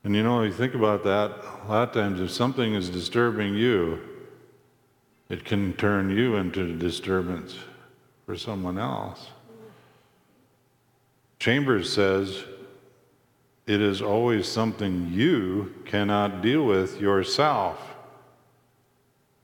and 0.02 0.16
you 0.16 0.22
know, 0.22 0.42
you 0.42 0.52
think 0.52 0.74
about 0.74 1.04
that, 1.04 1.44
a 1.62 1.68
lot 1.68 1.88
of 1.88 1.92
times 1.94 2.20
if 2.20 2.30
something 2.30 2.74
is 2.74 2.88
disturbing 2.88 3.54
you, 3.54 4.00
it 5.28 5.44
can 5.44 5.74
turn 5.74 6.08
you 6.08 6.36
into 6.36 6.62
a 6.62 6.72
disturbance 6.72 7.54
for 8.24 8.34
someone 8.34 8.78
else. 8.78 9.28
Chambers 11.46 11.92
says, 11.92 12.42
it 13.68 13.80
is 13.80 14.02
always 14.02 14.48
something 14.48 15.12
you 15.12 15.72
cannot 15.84 16.42
deal 16.42 16.66
with 16.66 17.00
yourself. 17.00 17.94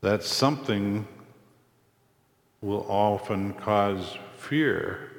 That 0.01 0.25
something 0.25 1.07
will 2.61 2.85
often 2.91 3.53
cause 3.53 4.19
fear. 4.37 5.13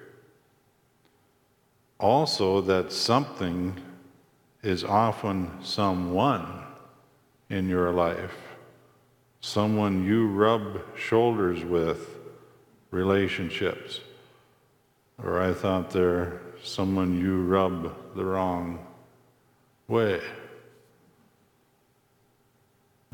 Also, 2.02 2.60
that 2.60 2.92
something 2.92 3.80
is 4.62 4.84
often 4.84 5.52
someone 5.64 6.64
in 7.50 7.70
your 7.70 7.92
life, 7.92 8.36
someone 9.40 10.04
you 10.04 10.28
rub 10.28 10.82
shoulders 10.98 11.64
with, 11.64 12.18
relationships. 12.92 14.02
Or 15.24 15.42
I 15.42 15.54
thought 15.54 15.92
there, 15.92 16.42
someone 16.64 17.20
you 17.20 17.44
rub 17.44 18.16
the 18.16 18.24
wrong 18.24 18.86
way. 19.88 20.22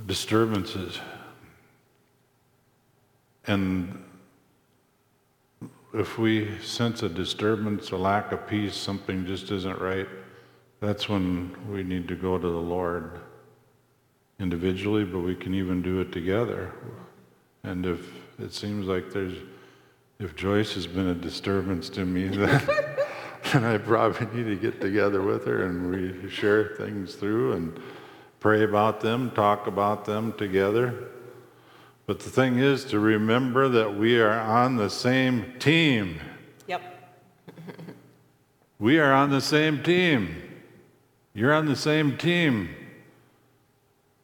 Disturbances. 0.06 1.00
And 3.48 4.04
if 5.94 6.18
we 6.18 6.58
sense 6.60 7.04
a 7.04 7.10
disturbance, 7.10 7.92
a 7.92 7.98
lack 7.98 8.32
of 8.32 8.48
peace, 8.48 8.76
something 8.76 9.26
just 9.26 9.52
isn't 9.52 9.80
right, 9.80 10.08
that's 10.80 11.10
when 11.10 11.56
we 11.70 11.84
need 11.84 12.08
to 12.08 12.16
go 12.16 12.38
to 12.38 12.48
the 12.48 12.54
Lord 12.54 13.20
individually, 14.40 15.04
but 15.04 15.20
we 15.20 15.36
can 15.36 15.54
even 15.54 15.82
do 15.82 16.00
it 16.00 16.12
together. 16.12 16.74
And 17.64 17.86
if 17.86 18.00
it 18.40 18.54
seems 18.54 18.88
like 18.88 19.12
there's, 19.12 19.38
if 20.20 20.36
Joyce 20.36 20.74
has 20.76 20.88
been 20.88 21.08
a 21.08 21.14
disturbance 21.14 21.90
to 21.90 22.06
me, 22.06 22.28
then 22.28 22.62
and 23.54 23.66
I 23.66 23.78
probably 23.78 24.28
need 24.38 24.50
to 24.50 24.56
get 24.56 24.82
together 24.82 25.22
with 25.22 25.46
her 25.46 25.64
and 25.64 25.90
we 25.90 26.30
share 26.30 26.76
things 26.78 27.16
through 27.16 27.54
and 27.54 27.80
pray 28.40 28.64
about 28.64 29.02
them, 29.02 29.32
talk 29.32 29.68
about 29.68 30.06
them 30.06 30.34
together. 30.34 31.10
But 32.06 32.20
the 32.20 32.30
thing 32.30 32.58
is 32.58 32.86
to 32.86 33.00
remember 33.00 33.70
that 33.70 33.96
we 33.96 34.20
are 34.20 34.40
on 34.40 34.78
the 34.78 34.90
same 34.90 35.54
team. 35.60 36.20
Yep. 36.68 36.82
we 38.80 39.00
are 39.00 39.14
on 39.14 39.30
the 39.30 39.42
same 39.42 39.84
team. 39.84 40.36
You're 41.34 41.54
on 41.54 41.68
the 41.68 41.76
same 41.76 42.18
team 42.18 42.76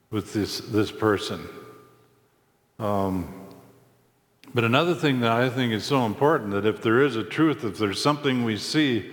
with 0.10 0.34
this, 0.34 0.60
this 0.60 0.91
person. 0.91 1.47
Um, 2.80 3.44
but 4.56 4.63
another 4.63 4.96
thing 4.96 5.20
that 5.20 5.34
I 5.34 5.50
think 5.50 5.74
is 5.74 5.84
so 5.84 6.06
important 6.06 6.52
that 6.52 6.65
if 6.65 6.82
there 6.82 7.04
is 7.04 7.18
a 7.18 7.24
truth, 7.26 7.65
if 7.65 7.78
there's 7.78 8.02
something 8.02 8.46
we 8.46 8.56
see, 8.56 9.12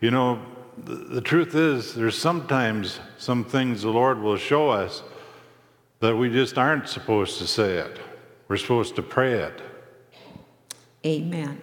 you 0.00 0.12
know, 0.12 0.40
the, 0.78 0.94
the 0.94 1.20
truth 1.20 1.56
is 1.56 1.92
there's 1.92 2.16
sometimes 2.16 3.00
some 3.18 3.42
things 3.42 3.82
the 3.82 3.90
Lord 3.90 4.20
will 4.20 4.36
show 4.36 4.70
us 4.70 5.02
that 5.98 6.14
we 6.14 6.30
just 6.30 6.56
aren't 6.56 6.88
supposed 6.88 7.38
to 7.38 7.48
say 7.48 7.78
it. 7.78 7.98
We're 8.46 8.58
supposed 8.58 8.94
to 8.94 9.02
pray 9.02 9.32
it. 9.32 9.60
Amen. 11.04 11.60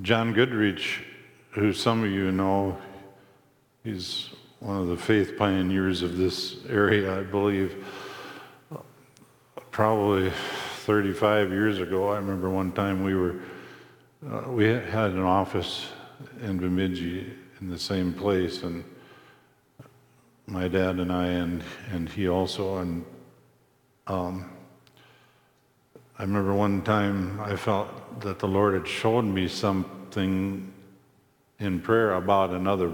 John 0.00 0.32
Goodrich, 0.32 1.04
who 1.50 1.74
some 1.74 2.04
of 2.04 2.10
you 2.10 2.32
know, 2.32 2.78
he's 3.84 4.30
one 4.60 4.78
of 4.78 4.86
the 4.86 4.96
faith 4.96 5.36
pioneers 5.36 6.00
of 6.00 6.16
this 6.16 6.56
area, 6.70 7.20
I 7.20 7.22
believe. 7.22 7.84
Probably 9.70 10.32
35 10.86 11.50
years 11.50 11.80
ago, 11.80 12.10
I 12.10 12.18
remember 12.18 12.48
one 12.48 12.70
time 12.70 13.02
we 13.02 13.16
were, 13.16 13.40
uh, 14.30 14.48
we 14.48 14.66
had 14.66 15.10
an 15.10 15.22
office 15.22 15.88
in 16.40 16.58
Bemidji 16.58 17.28
in 17.60 17.68
the 17.68 17.76
same 17.76 18.12
place, 18.12 18.62
and 18.62 18.84
my 20.46 20.68
dad 20.68 21.00
and 21.00 21.12
I, 21.12 21.26
and, 21.26 21.64
and 21.90 22.08
he 22.08 22.28
also, 22.28 22.76
and 22.76 23.04
um, 24.06 24.48
I 26.20 26.22
remember 26.22 26.54
one 26.54 26.82
time 26.82 27.40
I 27.40 27.56
felt 27.56 28.20
that 28.20 28.38
the 28.38 28.46
Lord 28.46 28.74
had 28.74 28.86
shown 28.86 29.34
me 29.34 29.48
something 29.48 30.72
in 31.58 31.80
prayer 31.80 32.12
about 32.12 32.50
another 32.50 32.92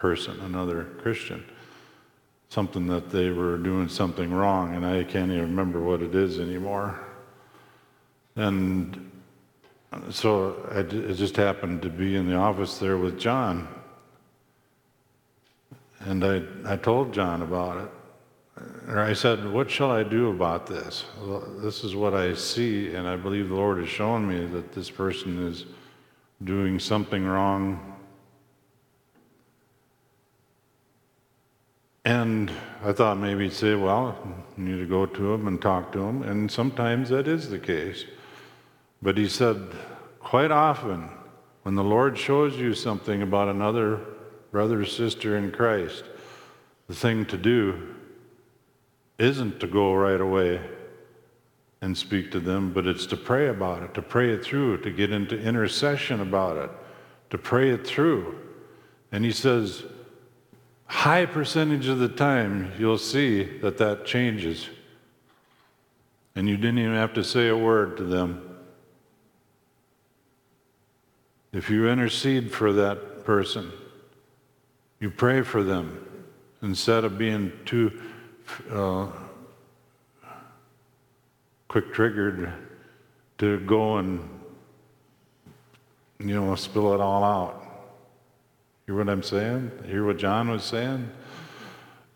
person, 0.00 0.40
another 0.40 0.86
Christian 0.98 1.44
something 2.50 2.88
that 2.88 3.10
they 3.10 3.30
were 3.30 3.56
doing 3.56 3.88
something 3.88 4.32
wrong, 4.32 4.74
and 4.74 4.84
I 4.84 5.04
can't 5.04 5.30
even 5.30 5.42
remember 5.42 5.80
what 5.80 6.02
it 6.02 6.14
is 6.16 6.40
anymore. 6.40 6.98
And 8.34 9.10
so 10.10 10.56
I, 10.70 10.80
it 10.80 11.14
just 11.14 11.36
happened 11.36 11.80
to 11.82 11.88
be 11.88 12.16
in 12.16 12.28
the 12.28 12.34
office 12.34 12.78
there 12.78 12.98
with 12.98 13.18
John. 13.18 13.68
And 16.00 16.24
I, 16.24 16.42
I 16.66 16.76
told 16.76 17.14
John 17.14 17.42
about 17.42 17.84
it. 17.84 17.90
Or 18.88 18.98
I 18.98 19.12
said, 19.12 19.50
What 19.52 19.70
shall 19.70 19.92
I 19.92 20.02
do 20.02 20.30
about 20.30 20.66
this? 20.66 21.04
This 21.58 21.84
is 21.84 21.94
what 21.94 22.14
I 22.14 22.34
see, 22.34 22.94
and 22.94 23.06
I 23.06 23.14
believe 23.14 23.48
the 23.48 23.54
Lord 23.54 23.78
has 23.78 23.88
shown 23.88 24.26
me 24.26 24.44
that 24.46 24.72
this 24.72 24.90
person 24.90 25.46
is 25.46 25.66
doing 26.42 26.80
something 26.80 27.24
wrong 27.24 27.96
And 32.10 32.50
I 32.82 32.92
thought 32.92 33.18
maybe 33.18 33.44
he'd 33.44 33.52
say, 33.52 33.76
well, 33.76 34.18
you 34.58 34.64
need 34.64 34.78
to 34.78 34.84
go 34.84 35.06
to 35.06 35.32
him 35.32 35.46
and 35.46 35.62
talk 35.62 35.92
to 35.92 36.00
him. 36.00 36.24
And 36.24 36.50
sometimes 36.50 37.08
that 37.10 37.28
is 37.28 37.48
the 37.48 37.58
case. 37.60 38.04
But 39.00 39.16
he 39.16 39.28
said, 39.28 39.68
quite 40.18 40.50
often, 40.50 41.08
when 41.62 41.76
the 41.76 41.84
Lord 41.84 42.18
shows 42.18 42.56
you 42.56 42.74
something 42.74 43.22
about 43.22 43.46
another 43.46 44.00
brother 44.50 44.80
or 44.80 44.86
sister 44.86 45.36
in 45.36 45.52
Christ, 45.52 46.02
the 46.88 46.96
thing 46.96 47.26
to 47.26 47.36
do 47.36 47.94
isn't 49.20 49.60
to 49.60 49.68
go 49.68 49.94
right 49.94 50.20
away 50.20 50.60
and 51.80 51.96
speak 51.96 52.32
to 52.32 52.40
them, 52.40 52.72
but 52.72 52.88
it's 52.88 53.06
to 53.06 53.16
pray 53.16 53.46
about 53.46 53.84
it, 53.84 53.94
to 53.94 54.02
pray 54.02 54.30
it 54.30 54.44
through, 54.44 54.78
to 54.78 54.90
get 54.90 55.12
into 55.12 55.40
intercession 55.40 56.20
about 56.20 56.56
it, 56.56 56.70
to 57.30 57.38
pray 57.38 57.70
it 57.70 57.86
through. 57.86 58.36
And 59.12 59.24
he 59.24 59.30
says, 59.30 59.84
high 60.90 61.24
percentage 61.24 61.86
of 61.86 62.00
the 62.00 62.08
time, 62.08 62.72
you'll 62.76 62.98
see 62.98 63.44
that 63.60 63.78
that 63.78 64.04
changes. 64.04 64.68
And 66.34 66.48
you 66.48 66.56
didn't 66.56 66.80
even 66.80 66.96
have 66.96 67.14
to 67.14 67.22
say 67.22 67.46
a 67.46 67.56
word 67.56 67.96
to 67.98 68.02
them. 68.02 68.58
If 71.52 71.70
you 71.70 71.88
intercede 71.88 72.52
for 72.52 72.72
that 72.72 73.24
person, 73.24 73.70
you 74.98 75.10
pray 75.10 75.42
for 75.42 75.62
them 75.62 76.06
instead 76.60 77.04
of 77.04 77.16
being 77.16 77.52
too 77.64 78.02
uh, 78.72 79.06
quick 81.68 81.94
triggered 81.94 82.52
to 83.38 83.60
go 83.60 83.98
and, 83.98 84.28
you 86.18 86.34
know, 86.34 86.56
spill 86.56 86.94
it 86.94 87.00
all 87.00 87.22
out. 87.22 87.59
Hear 88.90 88.98
what 88.98 89.08
I'm 89.08 89.22
saying? 89.22 89.70
Hear 89.86 90.04
what 90.04 90.16
John 90.16 90.50
was 90.50 90.64
saying? 90.64 91.08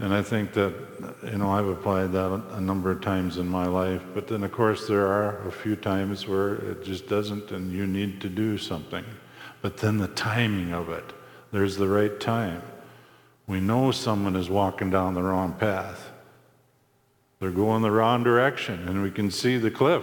And 0.00 0.12
I 0.12 0.22
think 0.22 0.54
that, 0.54 0.74
you 1.22 1.38
know, 1.38 1.52
I've 1.52 1.68
applied 1.68 2.10
that 2.10 2.42
a 2.50 2.60
number 2.60 2.90
of 2.90 3.00
times 3.00 3.36
in 3.36 3.46
my 3.46 3.66
life. 3.66 4.02
But 4.12 4.26
then, 4.26 4.42
of 4.42 4.50
course, 4.50 4.88
there 4.88 5.06
are 5.06 5.46
a 5.46 5.52
few 5.52 5.76
times 5.76 6.26
where 6.26 6.56
it 6.56 6.82
just 6.82 7.06
doesn't, 7.06 7.52
and 7.52 7.70
you 7.70 7.86
need 7.86 8.20
to 8.22 8.28
do 8.28 8.58
something. 8.58 9.04
But 9.62 9.76
then 9.76 9.98
the 9.98 10.08
timing 10.08 10.72
of 10.72 10.88
it, 10.88 11.04
there's 11.52 11.76
the 11.76 11.86
right 11.86 12.18
time. 12.18 12.60
We 13.46 13.60
know 13.60 13.92
someone 13.92 14.34
is 14.34 14.50
walking 14.50 14.90
down 14.90 15.14
the 15.14 15.22
wrong 15.22 15.52
path. 15.52 16.10
They're 17.38 17.52
going 17.52 17.82
the 17.82 17.92
wrong 17.92 18.24
direction, 18.24 18.88
and 18.88 19.00
we 19.00 19.12
can 19.12 19.30
see 19.30 19.58
the 19.58 19.70
cliff. 19.70 20.02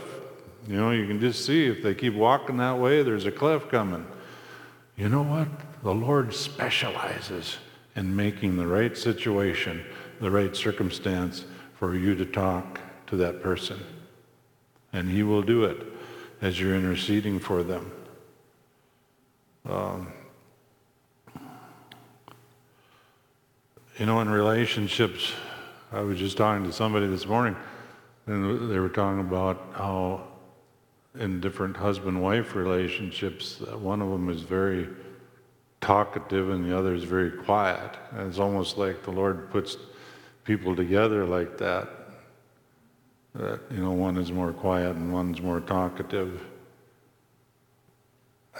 You 0.70 0.78
know, 0.78 0.92
you 0.92 1.06
can 1.06 1.20
just 1.20 1.46
see 1.46 1.66
if 1.66 1.84
they 1.84 1.94
keep 1.94 2.14
walking 2.14 2.56
that 2.60 2.80
way, 2.80 3.04
there's 3.04 3.26
a 3.26 3.32
cliff 3.32 3.68
coming. 3.68 4.06
You 4.96 5.10
know 5.10 5.24
what? 5.24 5.48
The 5.84 5.94
Lord 5.94 6.34
specializes 6.34 7.58
in 7.96 8.16
making 8.16 8.58
the 8.58 8.68
right 8.68 8.96
situation, 8.98 9.84
the 10.20 10.30
right 10.30 10.56
circumstance 10.56 11.46
for 11.76 11.96
you 11.96 12.16
to 12.16 12.26
talk 12.26 12.80
to 13.08 13.16
that 13.18 13.42
person. 13.42 13.80
And 14.94 15.10
He 15.10 15.24
will 15.24 15.42
do 15.42 15.66
it 15.66 15.78
as 16.42 16.60
you're 16.60 16.76
interceding 16.76 17.40
for 17.40 17.64
them. 17.64 17.92
Um, 19.68 20.12
you 23.98 24.06
know, 24.06 24.20
in 24.22 24.30
relationships, 24.30 25.34
I 25.92 26.02
was 26.02 26.18
just 26.18 26.38
talking 26.38 26.66
to 26.66 26.74
somebody 26.74 27.08
this 27.08 27.28
morning, 27.28 27.56
and 28.26 28.72
they 28.72 28.80
were 28.80 28.90
talking 28.90 29.20
about 29.20 29.62
how 29.74 30.31
in 31.20 31.42
different 31.42 31.76
husband 31.76 32.22
wife 32.22 32.56
relationships, 32.56 33.60
one 33.60 34.02
of 34.02 34.10
them 34.10 34.30
is 34.30 34.42
very 34.42 34.88
talkative 35.82 36.50
and 36.52 36.66
the 36.66 36.78
other 36.78 36.94
is 36.94 37.04
very 37.04 37.32
quiet. 37.32 37.98
And 38.12 38.30
it's 38.30 38.40
almost 38.40 38.78
like 38.78 39.04
the 39.04 39.12
Lord 39.12 39.50
puts 39.52 39.78
people 40.44 40.76
together 40.76 41.26
like 41.26 41.58
that. 41.58 41.90
That, 43.34 43.62
you 43.72 43.78
know, 43.78 43.92
one 43.92 44.18
is 44.18 44.32
more 44.32 44.52
quiet 44.52 44.96
and 44.96 45.14
one's 45.14 45.42
more 45.42 45.62
talkative. 45.62 46.42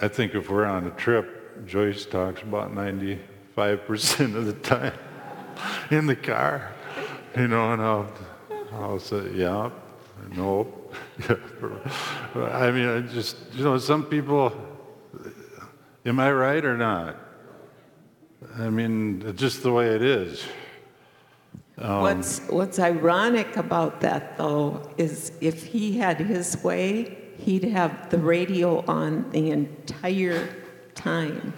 I 0.00 0.08
think 0.08 0.34
if 0.34 0.50
we're 0.50 0.64
on 0.64 0.86
a 0.86 0.90
trip, 0.90 1.66
Joyce 1.66 2.06
talks 2.06 2.42
about 2.42 2.72
95% 2.74 4.34
of 4.34 4.46
the 4.46 4.54
time 4.54 4.94
in 5.90 6.06
the 6.06 6.16
car, 6.16 6.72
you 7.36 7.48
know, 7.48 7.72
and 7.72 7.82
I'll, 7.82 8.10
I'll 8.72 8.98
say, 8.98 9.30
yeah, 9.34 9.70
no. 10.34 10.72
I 12.34 12.70
mean, 12.70 12.88
I 12.88 13.00
just, 13.00 13.36
you 13.54 13.64
know, 13.64 13.78
some 13.78 14.04
people, 14.04 14.52
Am 16.04 16.18
I 16.18 16.32
right 16.32 16.64
or 16.64 16.76
not? 16.76 17.16
I 18.58 18.70
mean, 18.70 19.36
just 19.36 19.62
the 19.62 19.70
way 19.72 19.86
it 19.94 20.02
is. 20.02 20.44
Um, 21.78 22.02
What's, 22.02 22.40
what's 22.48 22.78
ironic 22.80 23.56
about 23.56 24.00
that, 24.00 24.36
though, 24.36 24.90
is 24.98 25.32
if 25.40 25.64
he 25.64 25.96
had 25.96 26.18
his 26.18 26.62
way, 26.62 27.18
he'd 27.38 27.64
have 27.64 28.10
the 28.10 28.18
radio 28.18 28.84
on 28.86 29.30
the 29.30 29.52
entire 29.52 30.48
time 30.94 31.54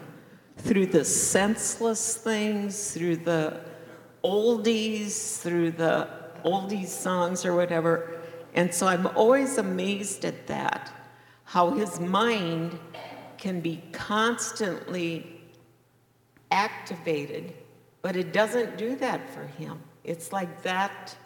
through 0.59 0.87
the 0.87 1.05
senseless 1.05 2.16
things, 2.18 2.92
through 2.92 3.16
the 3.16 3.61
oldies, 4.22 5.40
through 5.40 5.72
the 5.72 6.09
oldies 6.44 6.88
songs 6.88 7.46
or 7.46 7.57
whatever. 7.57 8.13
And 8.55 8.73
so 8.73 8.87
I'm 8.87 9.07
always 9.09 9.59
amazed 9.59 10.25
at 10.25 10.47
that, 10.47 10.93
how 11.45 11.71
his 11.71 11.99
mind 12.01 12.79
can 13.37 13.61
be 13.61 13.83
constantly 13.93 15.40
activated, 16.51 17.53
but 18.01 18.17
it 18.17 18.33
doesn't 18.33 18.79
do 18.79 18.97
that 18.97 19.29
for 19.31 19.45
him. 19.45 19.81
It's 20.05 20.33
like 20.33 20.62
that. 20.62 21.17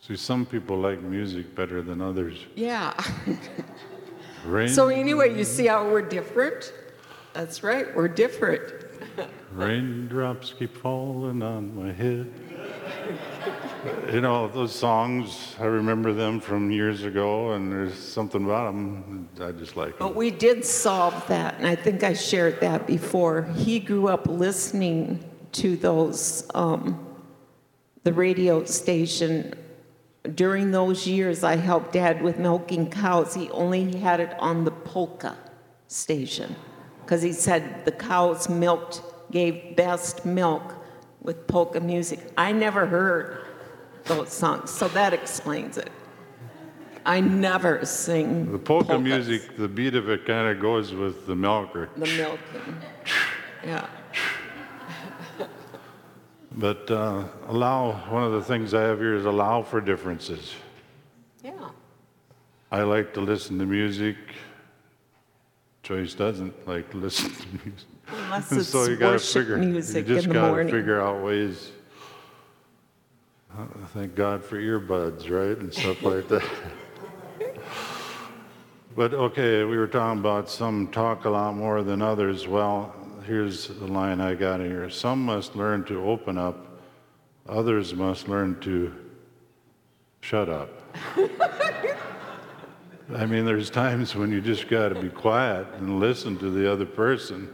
See, 0.00 0.16
some 0.16 0.46
people 0.46 0.78
like 0.78 1.00
music 1.02 1.54
better 1.54 1.82
than 1.82 2.00
others. 2.00 2.46
Yeah. 2.54 2.94
Rain, 4.44 4.68
so, 4.68 4.88
anyway, 4.88 5.36
you 5.36 5.42
see 5.42 5.66
how 5.66 5.90
we're 5.90 6.08
different? 6.08 6.72
That's 7.32 7.64
right, 7.64 7.94
we're 7.96 8.08
different. 8.08 8.62
Raindrops 9.52 10.54
keep 10.56 10.76
falling 10.76 11.42
on 11.42 11.74
my 11.74 11.92
head. 11.92 12.32
you 14.12 14.20
know, 14.20 14.48
those 14.48 14.74
songs, 14.74 15.56
I 15.60 15.64
remember 15.64 16.12
them 16.12 16.40
from 16.40 16.70
years 16.70 17.04
ago, 17.04 17.52
and 17.52 17.70
there's 17.70 17.94
something 17.94 18.44
about 18.44 18.66
them 18.66 19.28
I 19.40 19.52
just 19.52 19.76
like. 19.76 19.98
But 19.98 20.14
we 20.14 20.30
did 20.30 20.64
solve 20.64 21.26
that, 21.28 21.56
and 21.58 21.66
I 21.66 21.74
think 21.74 22.02
I 22.02 22.12
shared 22.12 22.60
that 22.60 22.86
before. 22.86 23.42
He 23.56 23.80
grew 23.80 24.08
up 24.08 24.26
listening 24.26 25.24
to 25.52 25.76
those, 25.76 26.48
um, 26.54 27.06
the 28.04 28.12
radio 28.12 28.64
station. 28.64 29.54
During 30.34 30.72
those 30.72 31.06
years, 31.06 31.44
I 31.44 31.56
helped 31.56 31.92
Dad 31.92 32.22
with 32.22 32.38
milking 32.38 32.90
cows. 32.90 33.34
He 33.34 33.48
only 33.50 33.96
had 33.96 34.20
it 34.20 34.34
on 34.38 34.64
the 34.64 34.72
polka 34.72 35.36
station 35.88 36.56
because 37.02 37.22
he 37.22 37.32
said 37.32 37.84
the 37.84 37.92
cows 37.92 38.48
milked, 38.48 39.02
gave 39.30 39.76
best 39.76 40.26
milk 40.26 40.75
with 41.26 41.46
polka 41.48 41.80
music. 41.80 42.20
I 42.38 42.52
never 42.52 42.86
heard 42.86 43.44
those 44.04 44.32
songs, 44.32 44.70
so 44.70 44.88
that 44.88 45.12
explains 45.12 45.76
it. 45.76 45.90
I 47.04 47.20
never 47.20 47.84
sing 47.84 48.50
the 48.50 48.58
polka 48.58 48.94
polkas. 48.94 49.04
music. 49.04 49.56
The 49.56 49.68
beat 49.68 49.94
of 49.94 50.08
it 50.08 50.24
kind 50.24 50.48
of 50.48 50.60
goes 50.60 50.94
with 50.94 51.26
the 51.26 51.36
milker. 51.36 51.90
The 51.96 52.06
milking, 52.06 52.76
yeah. 53.64 53.86
But 56.52 56.90
uh, 56.90 57.24
allow, 57.48 57.92
one 58.10 58.22
of 58.22 58.32
the 58.32 58.42
things 58.42 58.72
I 58.72 58.82
have 58.82 58.98
here 58.98 59.14
is 59.14 59.26
allow 59.26 59.62
for 59.62 59.80
differences. 59.80 60.54
Yeah. 61.44 61.52
I 62.72 62.82
like 62.82 63.12
to 63.14 63.20
listen 63.20 63.58
to 63.58 63.66
music. 63.66 64.16
Joyce 65.82 66.14
doesn't 66.14 66.66
like 66.66 66.90
to 66.92 66.96
listen 66.96 67.30
to 67.30 67.46
music. 67.64 67.95
Unless 68.08 68.52
it's 68.52 68.68
so 68.68 68.84
you 68.84 68.96
gotta 68.96 69.14
worship 69.14 69.42
figure, 69.42 69.56
music 69.58 70.06
you 70.06 70.14
just 70.14 70.26
in 70.26 70.32
the 70.32 70.34
gotta 70.34 70.48
morning. 70.52 70.72
figure 70.72 71.00
out 71.00 71.22
ways. 71.22 71.72
Thank 73.94 74.14
God 74.14 74.44
for 74.44 74.60
earbuds, 74.60 75.30
right, 75.30 75.56
and 75.58 75.72
stuff 75.72 76.02
like 76.02 76.28
that. 76.28 76.44
But 78.94 79.12
okay, 79.12 79.64
we 79.64 79.76
were 79.76 79.86
talking 79.86 80.20
about 80.20 80.48
some 80.48 80.88
talk 80.88 81.24
a 81.24 81.30
lot 81.30 81.54
more 81.54 81.82
than 81.82 82.00
others. 82.00 82.46
Well, 82.48 82.94
here's 83.26 83.68
the 83.68 83.86
line 83.86 84.20
I 84.20 84.34
got 84.34 84.60
here. 84.60 84.88
Some 84.88 85.24
must 85.24 85.56
learn 85.56 85.84
to 85.84 86.02
open 86.04 86.38
up, 86.38 86.80
others 87.48 87.94
must 87.94 88.28
learn 88.28 88.60
to 88.60 88.94
shut 90.20 90.48
up. 90.48 90.70
I 93.14 93.24
mean, 93.26 93.44
there's 93.44 93.70
times 93.70 94.16
when 94.16 94.32
you 94.32 94.40
just 94.40 94.68
got 94.68 94.88
to 94.88 94.94
be 94.94 95.08
quiet 95.08 95.66
and 95.76 96.00
listen 96.00 96.38
to 96.38 96.50
the 96.50 96.70
other 96.70 96.86
person. 96.86 97.52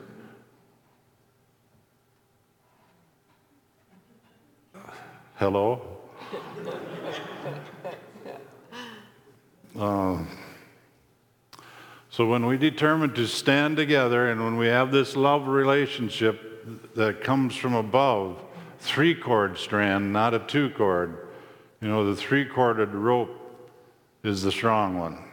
Hello? 5.42 5.82
Um, 9.74 10.28
so 12.10 12.26
when 12.26 12.44
we 12.44 12.58
determine 12.58 13.14
to 13.14 13.26
stand 13.26 13.78
together 13.78 14.30
and 14.30 14.44
when 14.44 14.58
we 14.58 14.66
have 14.66 14.92
this 14.92 15.16
love 15.16 15.48
relationship 15.48 16.94
that 16.94 17.22
comes 17.22 17.56
from 17.56 17.74
above, 17.74 18.44
three 18.80 19.14
cord 19.14 19.56
strand, 19.56 20.12
not 20.12 20.34
a 20.34 20.40
two 20.40 20.68
cord, 20.70 21.26
you 21.80 21.88
know, 21.88 22.04
the 22.04 22.14
three 22.14 22.44
corded 22.44 22.90
rope 22.90 23.30
is 24.22 24.42
the 24.42 24.52
strong 24.52 24.98
one. 24.98 25.24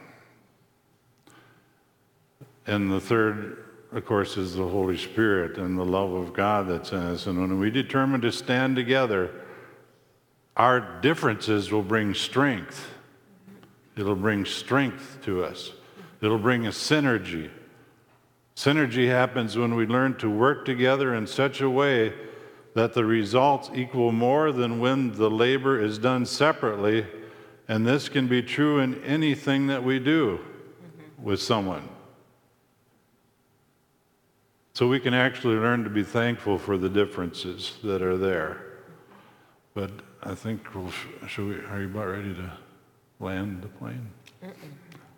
And 2.66 2.90
the 2.90 3.00
third 3.00 3.70
of 3.92 4.04
course, 4.06 4.36
is 4.36 4.54
the 4.54 4.66
Holy 4.66 4.96
Spirit 4.96 5.58
and 5.58 5.76
the 5.78 5.84
love 5.84 6.12
of 6.12 6.32
God 6.32 6.68
that's 6.68 6.92
in 6.92 6.98
us. 6.98 7.26
And 7.26 7.40
when 7.40 7.58
we 7.58 7.70
determine 7.70 8.20
to 8.20 8.30
stand 8.30 8.76
together, 8.76 9.39
our 10.60 10.78
differences 11.00 11.72
will 11.72 11.82
bring 11.82 12.12
strength. 12.12 12.92
It'll 13.96 14.14
bring 14.14 14.44
strength 14.44 15.16
to 15.22 15.42
us, 15.42 15.72
it'll 16.20 16.38
bring 16.38 16.66
a 16.66 16.70
synergy. 16.70 17.50
Synergy 18.56 19.08
happens 19.08 19.56
when 19.56 19.74
we 19.74 19.86
learn 19.86 20.18
to 20.18 20.28
work 20.28 20.66
together 20.66 21.14
in 21.14 21.26
such 21.26 21.62
a 21.62 21.70
way 21.70 22.12
that 22.74 22.92
the 22.92 23.06
results 23.06 23.70
equal 23.74 24.12
more 24.12 24.52
than 24.52 24.80
when 24.80 25.12
the 25.12 25.30
labor 25.30 25.82
is 25.82 25.96
done 25.96 26.26
separately. 26.26 27.06
And 27.66 27.86
this 27.86 28.10
can 28.10 28.26
be 28.26 28.42
true 28.42 28.80
in 28.80 29.02
anything 29.02 29.68
that 29.68 29.82
we 29.82 29.98
do 29.98 30.40
with 31.22 31.40
someone. 31.40 31.88
So 34.74 34.88
we 34.88 35.00
can 35.00 35.14
actually 35.14 35.56
learn 35.56 35.84
to 35.84 35.90
be 35.90 36.02
thankful 36.02 36.58
for 36.58 36.76
the 36.76 36.90
differences 36.90 37.78
that 37.82 38.02
are 38.02 38.18
there. 38.18 38.60
But 39.72 39.90
I 40.22 40.34
think, 40.34 40.74
we'll, 40.74 40.92
should 41.26 41.48
we, 41.48 41.54
are 41.66 41.80
you 41.80 41.86
about 41.86 42.08
ready 42.08 42.34
to 42.34 42.52
land 43.20 43.62
the 43.62 43.68
plane? 43.68 44.10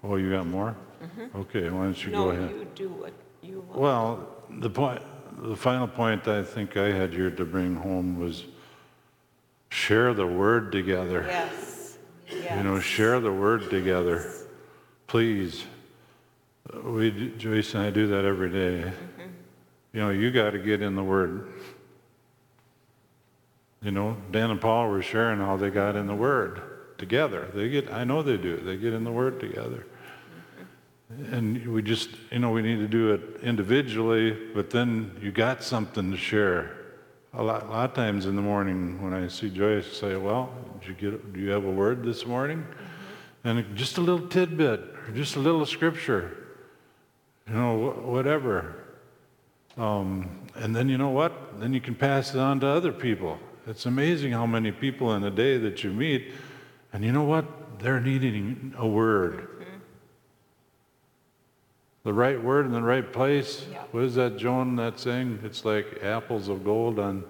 Oh, 0.04 0.16
you 0.16 0.30
got 0.30 0.46
more? 0.46 0.76
Mm-hmm. 1.02 1.38
Okay, 1.40 1.70
why 1.70 1.84
don't 1.84 2.04
you 2.04 2.12
no, 2.12 2.24
go 2.24 2.30
ahead? 2.30 2.50
No, 2.50 2.56
you 2.56 2.66
do 2.74 2.88
what 2.88 3.12
you 3.42 3.60
want. 3.60 3.80
Well, 3.80 4.28
the 4.50 4.70
point, 4.70 5.02
the 5.38 5.56
final 5.56 5.88
point 5.88 6.28
I 6.28 6.42
think 6.42 6.76
I 6.76 6.92
had 6.92 7.12
here 7.12 7.30
to 7.30 7.44
bring 7.44 7.76
home 7.76 8.18
was 8.18 8.44
share 9.70 10.14
the 10.14 10.26
word 10.26 10.70
together. 10.72 11.24
Yes. 11.26 11.98
yes. 12.30 12.56
You 12.56 12.62
know, 12.62 12.78
share 12.80 13.20
the 13.20 13.32
word 13.32 13.70
together. 13.70 14.30
Please. 15.06 15.64
We, 16.84 17.32
Joyce 17.38 17.74
and 17.74 17.82
I 17.82 17.90
do 17.90 18.06
that 18.08 18.24
every 18.24 18.50
day. 18.50 18.88
Mm-hmm. 18.88 19.22
You 19.92 20.00
know, 20.00 20.10
you 20.10 20.30
got 20.30 20.50
to 20.50 20.58
get 20.58 20.80
in 20.80 20.94
the 20.94 21.04
Word. 21.04 21.52
You 23.82 23.90
know, 23.90 24.16
Dan 24.30 24.50
and 24.50 24.60
Paul 24.60 24.88
were 24.88 25.02
sharing 25.02 25.38
how 25.38 25.56
they 25.56 25.70
got 25.70 25.96
in 25.96 26.06
the 26.06 26.14
Word 26.14 26.62
together. 26.98 27.50
They 27.52 27.68
get, 27.68 27.92
I 27.92 28.04
know 28.04 28.22
they 28.22 28.36
do. 28.36 28.58
They 28.58 28.76
get 28.76 28.92
in 28.92 29.02
the 29.02 29.10
Word 29.10 29.40
together. 29.40 29.86
And 31.30 31.66
we 31.66 31.82
just, 31.82 32.10
you 32.30 32.38
know, 32.38 32.50
we 32.50 32.62
need 32.62 32.78
to 32.78 32.88
do 32.88 33.12
it 33.12 33.42
individually, 33.42 34.36
but 34.54 34.70
then 34.70 35.18
you 35.20 35.32
got 35.32 35.62
something 35.62 36.10
to 36.10 36.16
share. 36.16 36.78
A 37.34 37.42
lot, 37.42 37.64
a 37.64 37.66
lot 37.66 37.90
of 37.90 37.96
times 37.96 38.26
in 38.26 38.36
the 38.36 38.42
morning 38.42 39.02
when 39.02 39.12
I 39.12 39.28
see 39.28 39.50
Joyce 39.50 39.86
I 39.86 39.94
say, 39.94 40.16
well, 40.16 40.52
did 40.80 40.88
you 40.88 41.10
get, 41.10 41.32
do 41.32 41.40
you 41.40 41.50
have 41.50 41.64
a 41.64 41.70
word 41.70 42.04
this 42.04 42.24
morning? 42.24 42.58
Mm-hmm. 42.58 43.48
And 43.48 43.76
just 43.76 43.98
a 43.98 44.00
little 44.00 44.28
tidbit, 44.28 44.80
or 44.80 45.12
just 45.14 45.36
a 45.36 45.40
little 45.40 45.66
scripture, 45.66 46.36
you 47.48 47.54
know, 47.54 47.90
whatever. 48.04 48.76
Um, 49.76 50.46
and 50.54 50.76
then 50.76 50.88
you 50.88 50.98
know 50.98 51.08
what? 51.08 51.58
Then 51.58 51.72
you 51.72 51.80
can 51.80 51.94
pass 51.94 52.34
it 52.34 52.38
on 52.38 52.60
to 52.60 52.66
other 52.66 52.92
people. 52.92 53.38
It's 53.66 53.86
amazing 53.86 54.32
how 54.32 54.46
many 54.46 54.72
people 54.72 55.14
in 55.14 55.22
a 55.22 55.30
day 55.30 55.56
that 55.58 55.84
you 55.84 55.92
meet, 55.92 56.32
and 56.92 57.04
you 57.04 57.12
know 57.12 57.22
what? 57.22 57.78
They're 57.78 58.00
needing 58.00 58.74
a 58.76 58.86
word. 58.86 59.34
Mm-hmm. 59.34 59.78
The 62.04 62.12
right 62.12 62.42
word 62.42 62.66
in 62.66 62.72
the 62.72 62.82
right 62.82 63.12
place. 63.12 63.64
Yeah. 63.70 63.82
What 63.92 64.02
is 64.04 64.16
that, 64.16 64.36
Joan, 64.36 64.74
that 64.76 64.98
saying? 64.98 65.40
It's 65.44 65.64
like 65.64 66.02
apples 66.02 66.48
of 66.48 66.64
gold 66.64 66.98
on 66.98 67.24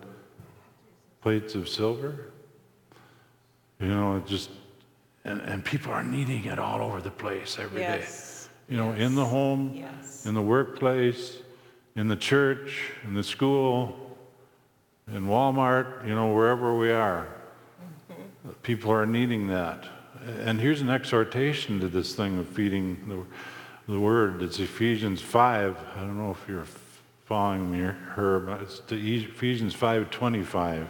plates 1.20 1.54
of 1.54 1.68
silver. 1.68 2.32
You 3.78 3.88
know, 3.88 4.16
it 4.16 4.26
just, 4.26 4.50
and, 5.24 5.40
and 5.42 5.62
people 5.62 5.92
are 5.92 6.04
needing 6.04 6.46
it 6.46 6.58
all 6.58 6.80
over 6.80 7.02
the 7.02 7.10
place 7.10 7.58
every 7.58 7.80
yes. 7.80 8.48
day. 8.68 8.74
You 8.74 8.80
know, 8.80 8.92
yes. 8.92 9.00
in 9.00 9.14
the 9.14 9.24
home, 9.24 9.72
yes. 9.74 10.24
in 10.24 10.34
the 10.34 10.42
workplace, 10.42 11.38
in 11.94 12.08
the 12.08 12.16
church, 12.16 12.90
in 13.04 13.12
the 13.12 13.22
school, 13.22 14.01
in 15.08 15.26
Walmart, 15.26 16.06
you 16.06 16.14
know, 16.14 16.32
wherever 16.32 16.76
we 16.76 16.90
are. 16.90 17.26
Mm-hmm. 18.10 18.50
People 18.62 18.92
are 18.92 19.06
needing 19.06 19.48
that. 19.48 19.84
And 20.40 20.60
here's 20.60 20.80
an 20.80 20.90
exhortation 20.90 21.80
to 21.80 21.88
this 21.88 22.14
thing 22.14 22.38
of 22.38 22.46
feeding 22.48 23.26
the, 23.88 23.92
the 23.92 23.98
word. 23.98 24.42
It's 24.42 24.58
Ephesians 24.60 25.20
5. 25.20 25.76
I 25.96 26.00
don't 26.00 26.16
know 26.16 26.30
if 26.30 26.48
you're 26.48 26.66
following 27.24 27.70
me 27.70 27.80
or 27.80 27.92
her, 27.92 28.38
but 28.40 28.62
it's 28.62 28.80
Ephesians 28.88 29.74
5.25. 29.74 30.86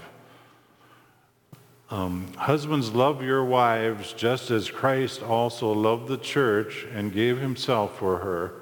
Um, 1.90 2.32
Husbands, 2.36 2.92
love 2.92 3.22
your 3.22 3.44
wives 3.44 4.12
just 4.12 4.50
as 4.50 4.70
Christ 4.70 5.22
also 5.22 5.72
loved 5.72 6.08
the 6.08 6.16
church 6.16 6.86
and 6.92 7.12
gave 7.12 7.38
himself 7.38 7.98
for 7.98 8.18
her 8.18 8.61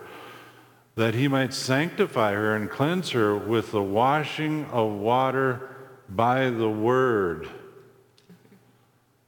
that 1.01 1.15
he 1.15 1.27
might 1.27 1.55
sanctify 1.55 2.35
her 2.35 2.55
and 2.55 2.69
cleanse 2.69 3.09
her 3.09 3.35
with 3.35 3.73
the 3.73 3.83
washing 3.83 4.67
of 4.67 4.93
water 4.93 5.75
by 6.11 6.51
the 6.51 6.69
word, 6.69 7.49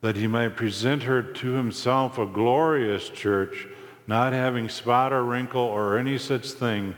that 0.02 0.14
he 0.14 0.26
might 0.26 0.54
present 0.54 1.02
her 1.04 1.22
to 1.22 1.52
himself 1.52 2.18
a 2.18 2.26
glorious 2.26 3.08
church, 3.08 3.66
not 4.06 4.34
having 4.34 4.68
spot 4.68 5.14
or 5.14 5.24
wrinkle 5.24 5.62
or 5.62 5.96
any 5.96 6.18
such 6.18 6.50
thing, 6.50 6.94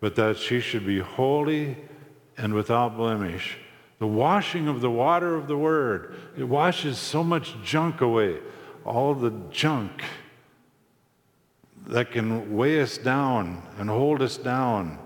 but 0.00 0.16
that 0.16 0.38
she 0.38 0.60
should 0.60 0.86
be 0.86 0.98
holy 0.98 1.76
and 2.38 2.54
without 2.54 2.96
blemish. 2.96 3.58
The 3.98 4.06
washing 4.06 4.66
of 4.66 4.80
the 4.80 4.90
water 4.90 5.34
of 5.34 5.46
the 5.46 5.58
word, 5.58 6.16
it 6.38 6.44
washes 6.44 6.96
so 6.96 7.22
much 7.22 7.54
junk 7.62 8.00
away, 8.00 8.38
all 8.82 9.12
the 9.12 9.34
junk 9.50 10.02
that 11.86 12.10
can 12.10 12.56
weigh 12.56 12.80
us 12.80 12.98
down 12.98 13.62
and 13.78 13.88
hold 13.88 14.22
us 14.22 14.36
down. 14.36 14.98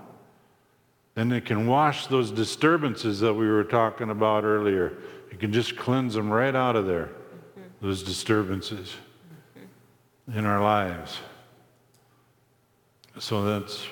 And 1.15 1.31
it 1.33 1.45
can 1.45 1.67
wash 1.67 2.07
those 2.07 2.31
disturbances 2.31 3.19
that 3.19 3.33
we 3.33 3.47
were 3.47 3.63
talking 3.63 4.09
about 4.09 4.43
earlier. 4.43 4.97
It 5.29 5.39
can 5.39 5.51
just 5.51 5.75
cleanse 5.75 6.13
them 6.13 6.29
right 6.31 6.55
out 6.55 6.75
of 6.75 6.85
there, 6.85 7.07
mm-hmm. 7.07 7.85
those 7.85 8.01
disturbances 8.01 8.95
mm-hmm. 9.57 10.39
in 10.39 10.45
our 10.45 10.61
lives. 10.61 11.19
So 13.19 13.43
that's, 13.43 13.85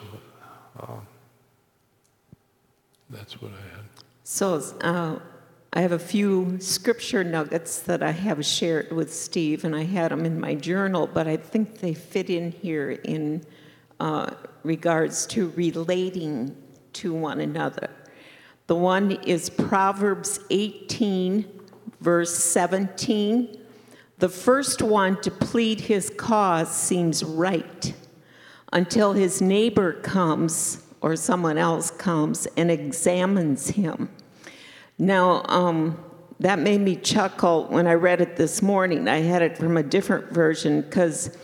uh, 0.79 0.93
that's 3.09 3.41
what 3.41 3.51
I 3.51 3.75
had. 3.75 3.85
So, 4.23 4.61
uh, 4.81 5.19
I 5.71 5.81
have 5.81 5.91
a 5.91 5.99
few 5.99 6.59
scripture 6.59 7.23
nuggets 7.23 7.81
that 7.81 8.01
I 8.01 8.09
have 8.09 8.43
shared 8.43 8.91
with 8.91 9.13
Steve, 9.13 9.65
and 9.65 9.75
I 9.75 9.83
had 9.83 10.11
them 10.11 10.25
in 10.25 10.39
my 10.39 10.55
journal, 10.55 11.05
but 11.05 11.27
I 11.27 11.37
think 11.37 11.77
they 11.77 11.93
fit 11.93 12.31
in 12.31 12.51
here 12.51 12.91
in 12.91 13.45
uh, 13.99 14.31
regards 14.63 15.27
to 15.27 15.49
relating 15.49 16.55
to 16.93 17.13
one 17.13 17.39
another. 17.39 17.91
The 18.65 18.75
one 18.75 19.11
is 19.11 19.51
Proverbs 19.51 20.39
18, 20.49 21.45
verse 22.01 22.35
17. 22.35 23.59
The 24.17 24.29
first 24.29 24.81
one 24.81 25.21
to 25.21 25.29
plead 25.29 25.81
his 25.81 26.09
cause 26.09 26.75
seems 26.75 27.23
right 27.23 27.93
until 28.73 29.13
his 29.13 29.39
neighbor 29.39 29.93
comes 29.93 30.83
or 31.01 31.15
someone 31.15 31.59
else 31.59 31.91
comes 31.91 32.47
and 32.57 32.71
examines 32.71 33.69
him. 33.69 34.09
Now, 35.01 35.43
um, 35.45 35.97
that 36.41 36.59
made 36.59 36.81
me 36.81 36.97
chuckle 36.97 37.67
when 37.69 37.87
I 37.87 37.93
read 37.93 38.19
it 38.19 38.35
this 38.35 38.61
morning. 38.61 39.07
I 39.07 39.19
had 39.19 39.41
it 39.41 39.57
from 39.57 39.77
a 39.77 39.83
different 39.83 40.31
version 40.31 40.81
because 40.81 41.37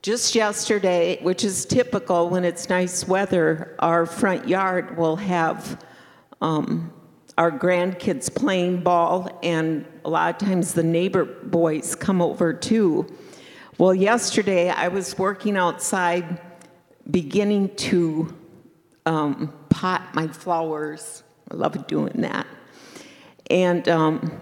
just 0.00 0.34
yesterday, 0.34 1.18
which 1.22 1.44
is 1.44 1.66
typical 1.66 2.30
when 2.30 2.44
it's 2.44 2.70
nice 2.70 3.06
weather, 3.06 3.76
our 3.80 4.06
front 4.06 4.48
yard 4.48 4.96
will 4.96 5.16
have 5.16 5.84
um, 6.40 6.90
our 7.36 7.50
grandkids 7.50 8.34
playing 8.34 8.82
ball, 8.82 9.40
and 9.42 9.84
a 10.06 10.08
lot 10.08 10.34
of 10.40 10.48
times 10.48 10.72
the 10.72 10.82
neighbor 10.82 11.24
boys 11.24 11.94
come 11.94 12.22
over 12.22 12.54
too. 12.54 13.06
Well, 13.76 13.94
yesterday 13.94 14.70
I 14.70 14.88
was 14.88 15.18
working 15.18 15.58
outside, 15.58 16.40
beginning 17.10 17.74
to 17.76 18.34
um, 19.04 19.52
pot 19.68 20.14
my 20.14 20.28
flowers. 20.28 21.24
I 21.50 21.56
love 21.56 21.86
doing 21.86 22.22
that. 22.22 22.46
And 23.50 23.88
um, 23.88 24.40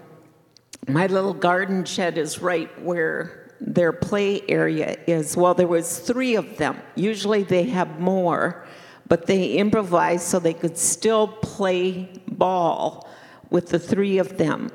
my 0.87 1.07
little 1.07 1.33
garden 1.33 1.85
shed 1.85 2.17
is 2.17 2.39
right 2.39 2.69
where 2.81 3.51
their 3.59 3.93
play 3.93 4.41
area 4.47 4.97
is. 5.07 5.37
Well, 5.37 5.53
there 5.53 5.67
was 5.67 5.99
three 5.99 6.35
of 6.35 6.57
them. 6.57 6.81
Usually 6.95 7.43
they 7.43 7.63
have 7.63 7.99
more, 7.99 8.65
but 9.07 9.25
they 9.25 9.53
improvised 9.53 10.23
so 10.23 10.39
they 10.39 10.53
could 10.53 10.77
still 10.77 11.27
play 11.27 12.09
ball 12.27 13.09
with 13.49 13.69
the 13.69 13.79
three 13.79 14.17
of 14.17 14.37
them. 14.37 14.69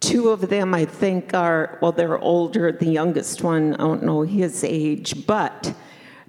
Two 0.00 0.30
of 0.30 0.48
them, 0.50 0.74
I 0.74 0.84
think, 0.84 1.32
are, 1.32 1.78
well, 1.80 1.92
they're 1.92 2.18
older. 2.18 2.72
The 2.72 2.90
youngest 2.90 3.42
one, 3.42 3.74
I 3.74 3.78
don't 3.78 4.02
know 4.02 4.22
his 4.22 4.62
age, 4.64 5.26
but 5.26 5.74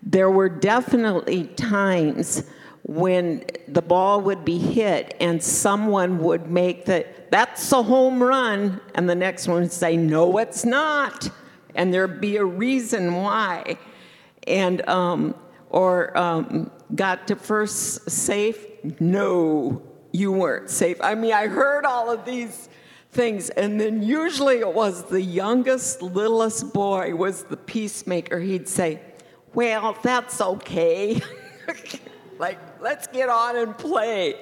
there 0.02 0.30
were 0.30 0.48
definitely 0.48 1.46
times 1.46 2.44
when 2.88 3.44
the 3.68 3.82
ball 3.82 4.22
would 4.22 4.46
be 4.46 4.58
hit 4.58 5.16
and 5.20 5.42
someone 5.42 6.20
would 6.20 6.50
make 6.50 6.86
the 6.86 7.06
that's 7.32 7.72
a 7.72 7.82
home 7.82 8.22
run 8.22 8.80
and 8.94 9.10
the 9.10 9.16
next 9.16 9.48
one 9.48 9.62
would 9.62 9.72
say 9.72 9.98
no 9.98 10.38
it's 10.38 10.64
not 10.64 11.30
and 11.74 11.92
there'd 11.94 12.22
be 12.22 12.38
a 12.38 12.46
reason 12.46 13.16
why 13.16 13.76
and 14.48 14.88
um, 14.88 15.34
or 15.70 16.18
um, 16.18 16.72
got 16.94 17.28
to 17.28 17.36
first 17.36 18.10
safe. 18.10 18.66
No, 19.00 19.82
you 20.12 20.32
weren't 20.32 20.70
safe. 20.70 20.98
I 21.02 21.16
mean, 21.16 21.34
I 21.34 21.48
heard 21.48 21.86
all 21.86 22.10
of 22.10 22.26
these 22.26 22.70
things, 23.12 23.50
and 23.50 23.80
then 23.80 24.02
usually 24.02 24.60
it 24.60 24.74
was 24.74 25.04
the 25.04 25.22
youngest, 25.22 26.02
littlest 26.02 26.74
boy 26.74 27.16
was 27.16 27.44
the 27.44 27.58
peacemaker. 27.58 28.40
He'd 28.40 28.68
say, 28.68 29.02
"Well, 29.54 29.98
that's 30.02 30.40
okay." 30.42 31.22
like, 32.38 32.60
let's 32.82 33.08
get 33.08 33.30
on 33.30 33.56
and 33.56 33.78
play. 33.78 34.36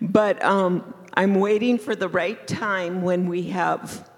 But 0.00 0.42
um, 0.44 0.94
I'm 1.14 1.36
waiting 1.36 1.78
for 1.78 1.96
the 1.96 2.08
right 2.08 2.46
time 2.46 3.02
when 3.02 3.28
we 3.28 3.44
have 3.44 4.08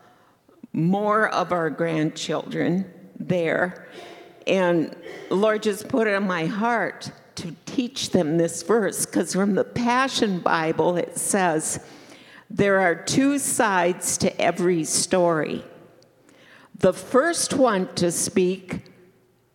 more 0.73 1.29
of 1.29 1.53
our 1.53 1.71
grandchildren 1.71 2.93
there. 3.19 3.89
And 4.47 4.97
Lord 5.31 5.63
just 5.63 5.89
put 5.89 6.07
it 6.07 6.15
on 6.15 6.27
my 6.27 6.47
heart 6.47 7.13
to 7.37 7.55
teach 7.67 8.11
them 8.11 8.37
this 8.37 8.63
verse 8.63 9.07
because 9.07 9.33
from 9.33 9.55
the 9.55 9.65
Passion 9.65 10.41
Bible 10.41 10.97
it 10.97 11.17
says, 11.17 11.85
There 12.51 12.81
are 12.81 12.95
two 12.95 13.39
sides 13.39 14.17
to 14.19 14.41
every 14.41 14.85
story. 14.85 15.65
The 16.75 16.93
first 16.93 17.55
one 17.55 17.93
to 17.95 18.11
speak 18.11 18.85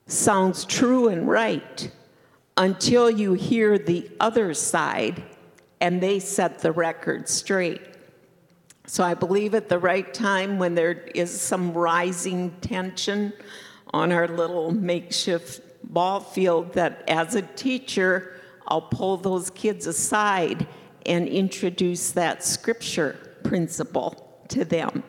sounds 0.08 0.66
true 0.66 1.08
and 1.08 1.28
right 1.28 1.90
until 2.58 3.10
you 3.10 3.34
hear 3.34 3.78
the 3.78 4.10
other 4.20 4.54
side 4.54 5.24
and 5.82 6.02
they 6.02 6.20
set 6.20 6.60
the 6.60 6.72
record 6.72 7.28
straight. 7.28 7.82
So 8.86 9.04
I 9.04 9.14
believe 9.14 9.56
at 9.56 9.70
the 9.70 9.80
right 9.80 10.14
time 10.14 10.60
when 10.60 10.76
there 10.76 10.92
is 11.16 11.40
some 11.40 11.74
rising 11.74 12.52
tension 12.62 13.34
on 13.94 14.12
our 14.12 14.28
little 14.28 14.72
makeshift 14.72 15.62
ball 15.84 16.20
field 16.20 16.74
that 16.74 17.04
as 17.08 17.36
a 17.36 17.42
teacher 17.42 18.40
I'll 18.68 18.82
pull 18.82 19.18
those 19.18 19.50
kids 19.50 19.88
aside 19.88 20.68
and 21.06 21.28
introduce 21.28 22.12
that 22.12 22.44
scripture 22.44 23.18
principle 23.44 24.46
to 24.50 24.64
them. 24.64 25.04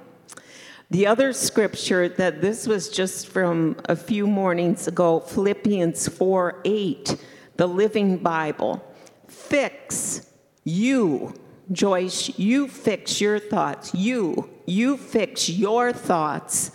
The 0.91 1.07
other 1.07 1.33
scripture 1.33 2.09
that 2.09 2.41
this 2.41 2.67
was 2.67 2.89
just 2.89 3.29
from 3.29 3.77
a 3.87 3.97
few 3.97 4.27
mornings 4.27 4.87
ago, 4.87 5.21
Philippians 5.21 6.09
4 6.09 6.61
8, 6.65 7.17
the 7.57 7.67
Living 7.67 8.19
Bible. 8.19 8.85
Fix 9.29 10.31
you, 10.65 11.35
Joyce, 11.73 12.39
you 12.39 12.69
fix 12.69 13.21
your 13.21 13.39
thoughts. 13.39 13.95
You, 13.95 14.51
you 14.67 14.97
fix 14.97 15.49
your 15.49 15.93
thoughts 15.93 16.71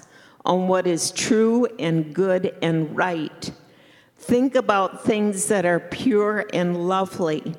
on 0.45 0.67
what 0.67 0.87
is 0.87 1.11
true 1.11 1.67
and 1.77 2.13
good 2.13 2.55
and 2.61 2.95
right. 2.95 3.51
Think 4.17 4.55
about 4.55 5.03
things 5.03 5.47
that 5.47 5.65
are 5.65 5.79
pure 5.79 6.45
and 6.53 6.87
lovely 6.87 7.55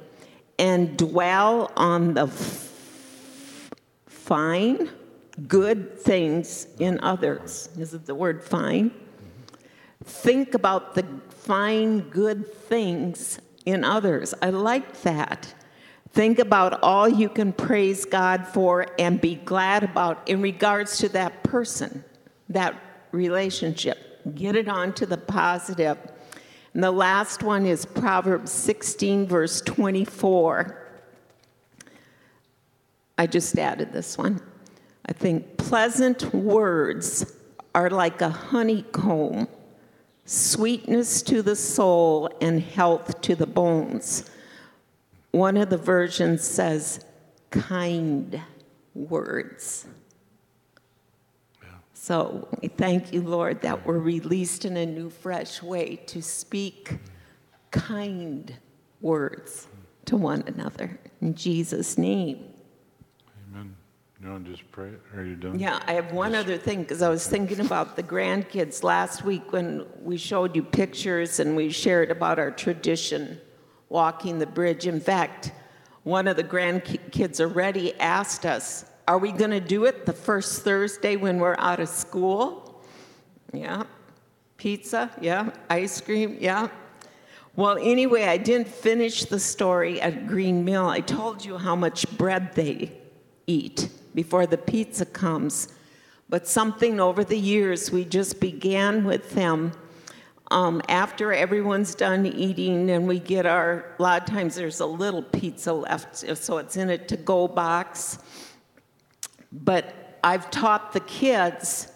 and 0.58 0.96
dwell 0.96 1.72
on 1.76 2.14
the 2.14 2.26
f- 2.26 3.70
fine, 4.06 4.90
good 5.48 5.98
things 5.98 6.66
in 6.78 7.00
others. 7.00 7.70
Is 7.78 7.94
it 7.94 8.06
the 8.06 8.14
word 8.14 8.42
fine? 8.42 8.90
Think 10.04 10.54
about 10.54 10.94
the 10.94 11.04
fine, 11.28 12.00
good 12.10 12.52
things 12.52 13.38
in 13.66 13.84
others. 13.84 14.34
I 14.40 14.50
like 14.50 15.02
that. 15.02 15.54
Think 16.12 16.38
about 16.38 16.82
all 16.82 17.08
you 17.08 17.28
can 17.28 17.52
praise 17.52 18.04
God 18.04 18.46
for 18.46 18.86
and 18.98 19.20
be 19.20 19.36
glad 19.36 19.84
about 19.84 20.28
in 20.28 20.42
regards 20.42 20.98
to 20.98 21.08
that 21.10 21.44
person, 21.44 22.04
that 22.48 22.74
relationship. 23.12 23.98
Get 24.34 24.56
it 24.56 24.68
on 24.68 24.92
to 24.94 25.06
the 25.06 25.16
positive. 25.16 25.98
And 26.74 26.82
the 26.82 26.90
last 26.90 27.42
one 27.42 27.66
is 27.66 27.84
Proverbs 27.84 28.50
16, 28.50 29.26
verse 29.26 29.60
24. 29.60 30.88
I 33.18 33.26
just 33.26 33.58
added 33.58 33.92
this 33.92 34.16
one. 34.16 34.40
I 35.06 35.12
think 35.12 35.56
pleasant 35.58 36.32
words 36.34 37.36
are 37.74 37.90
like 37.90 38.20
a 38.20 38.30
honeycomb, 38.30 39.48
sweetness 40.30 41.22
to 41.22 41.42
the 41.42 41.56
soul 41.56 42.30
and 42.40 42.62
health 42.62 43.20
to 43.20 43.34
the 43.34 43.48
bones. 43.48 44.30
One 45.32 45.56
of 45.56 45.70
the 45.70 45.76
versions 45.76 46.44
says, 46.44 47.04
kind 47.50 48.40
words. 48.94 49.86
So 51.94 52.48
we 52.62 52.68
thank 52.68 53.12
you, 53.12 53.22
Lord, 53.22 53.60
that 53.62 53.84
we're 53.84 53.98
released 53.98 54.64
in 54.64 54.76
a 54.76 54.86
new, 54.86 55.10
fresh 55.10 55.64
way 55.64 55.96
to 56.06 56.22
speak 56.22 56.98
kind 57.72 58.54
words 59.00 59.66
to 60.04 60.16
one 60.16 60.44
another. 60.46 60.96
In 61.20 61.34
Jesus' 61.34 61.98
name. 61.98 62.49
Amen. 64.22 64.30
You 64.30 64.32
want 64.32 64.44
to 64.44 64.50
just 64.52 64.70
pray? 64.70 64.90
Are 65.16 65.24
you 65.24 65.36
done? 65.36 65.58
Yeah, 65.58 65.80
I 65.86 65.92
have 65.94 66.12
one 66.12 66.34
other 66.34 66.58
thing 66.58 66.82
because 66.82 67.02
I 67.02 67.08
was 67.08 67.26
thinking 67.26 67.60
about 67.60 67.96
the 67.96 68.02
grandkids 68.02 68.82
last 68.82 69.24
week 69.24 69.52
when 69.52 69.86
we 70.02 70.16
showed 70.16 70.54
you 70.54 70.62
pictures 70.62 71.40
and 71.40 71.56
we 71.56 71.70
shared 71.70 72.10
about 72.10 72.38
our 72.38 72.50
tradition 72.50 73.40
walking 73.88 74.38
the 74.38 74.46
bridge. 74.46 74.86
In 74.86 75.00
fact, 75.00 75.52
one 76.02 76.28
of 76.28 76.36
the 76.36 76.44
grandkids 76.44 77.40
already 77.40 77.98
asked 77.98 78.44
us, 78.44 78.84
Are 79.08 79.18
we 79.18 79.32
going 79.32 79.50
to 79.50 79.60
do 79.60 79.86
it 79.86 80.06
the 80.06 80.12
first 80.12 80.62
Thursday 80.62 81.16
when 81.16 81.38
we're 81.38 81.56
out 81.58 81.80
of 81.80 81.88
school? 81.88 82.82
Yeah. 83.52 83.84
Pizza? 84.58 85.10
Yeah. 85.20 85.50
Ice 85.70 86.00
cream? 86.00 86.36
Yeah. 86.38 86.68
Well, 87.56 87.78
anyway, 87.78 88.24
I 88.24 88.36
didn't 88.36 88.68
finish 88.68 89.24
the 89.24 89.40
story 89.40 90.00
at 90.00 90.26
Green 90.26 90.64
Mill. 90.64 90.86
I 90.88 91.00
told 91.00 91.44
you 91.44 91.58
how 91.58 91.74
much 91.74 92.06
bread 92.16 92.54
they 92.54 92.92
eat 93.46 93.88
before 94.14 94.46
the 94.46 94.58
pizza 94.58 95.04
comes. 95.04 95.68
But 96.28 96.46
something 96.46 97.00
over 97.00 97.24
the 97.24 97.38
years, 97.38 97.90
we 97.90 98.04
just 98.04 98.40
began 98.40 99.04
with 99.04 99.30
them 99.32 99.72
um, 100.50 100.82
after 100.88 101.32
everyone's 101.32 101.94
done 101.94 102.26
eating 102.26 102.90
and 102.90 103.06
we 103.06 103.20
get 103.20 103.46
our, 103.46 103.94
a 103.98 104.02
lot 104.02 104.22
of 104.22 104.28
times 104.28 104.56
there's 104.56 104.80
a 104.80 104.86
little 104.86 105.22
pizza 105.22 105.72
left, 105.72 106.16
so 106.36 106.58
it's 106.58 106.76
in 106.76 106.90
a 106.90 106.98
to 106.98 107.16
go 107.16 107.46
box. 107.46 108.18
But 109.52 110.18
I've 110.24 110.50
taught 110.50 110.92
the 110.92 111.00
kids 111.00 111.92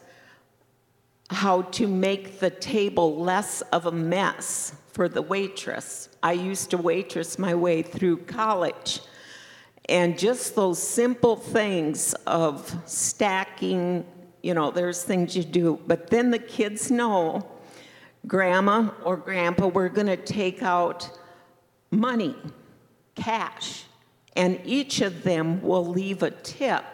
how 1.31 1.63
to 1.63 1.87
make 1.87 2.39
the 2.39 2.51
table 2.51 3.17
less 3.17 3.61
of 3.63 3.87
a 3.87 3.93
mess 3.93 4.75
for 4.93 5.09
the 5.09 5.23
waitress. 5.23 6.09
I 6.23 6.33
used 6.33 6.71
to 6.71 6.77
waitress 6.77 7.39
my 7.39 7.55
way 7.55 7.83
through 7.83 8.19
college. 8.19 9.01
And 9.89 10.19
just 10.19 10.55
those 10.55 10.83
simple 10.83 11.37
things 11.37 12.15
of 12.27 12.75
stacking, 12.87 14.07
you 14.43 14.55
know, 14.55 14.71
there's 14.71 15.03
things 15.03 15.37
you 15.37 15.45
do, 15.45 15.79
but 15.87 16.09
then 16.09 16.31
the 16.31 16.39
kids 16.39 16.91
know 16.91 17.47
grandma 18.27 18.91
or 19.05 19.17
grandpa, 19.17 19.67
we're 19.67 19.89
going 19.89 20.07
to 20.07 20.17
take 20.17 20.63
out 20.63 21.19
money, 21.91 22.35
cash, 23.15 23.85
and 24.37 24.61
each 24.65 25.01
of 25.01 25.23
them 25.23 25.63
will 25.63 25.87
leave 25.87 26.23
a 26.23 26.31
tip 26.31 26.85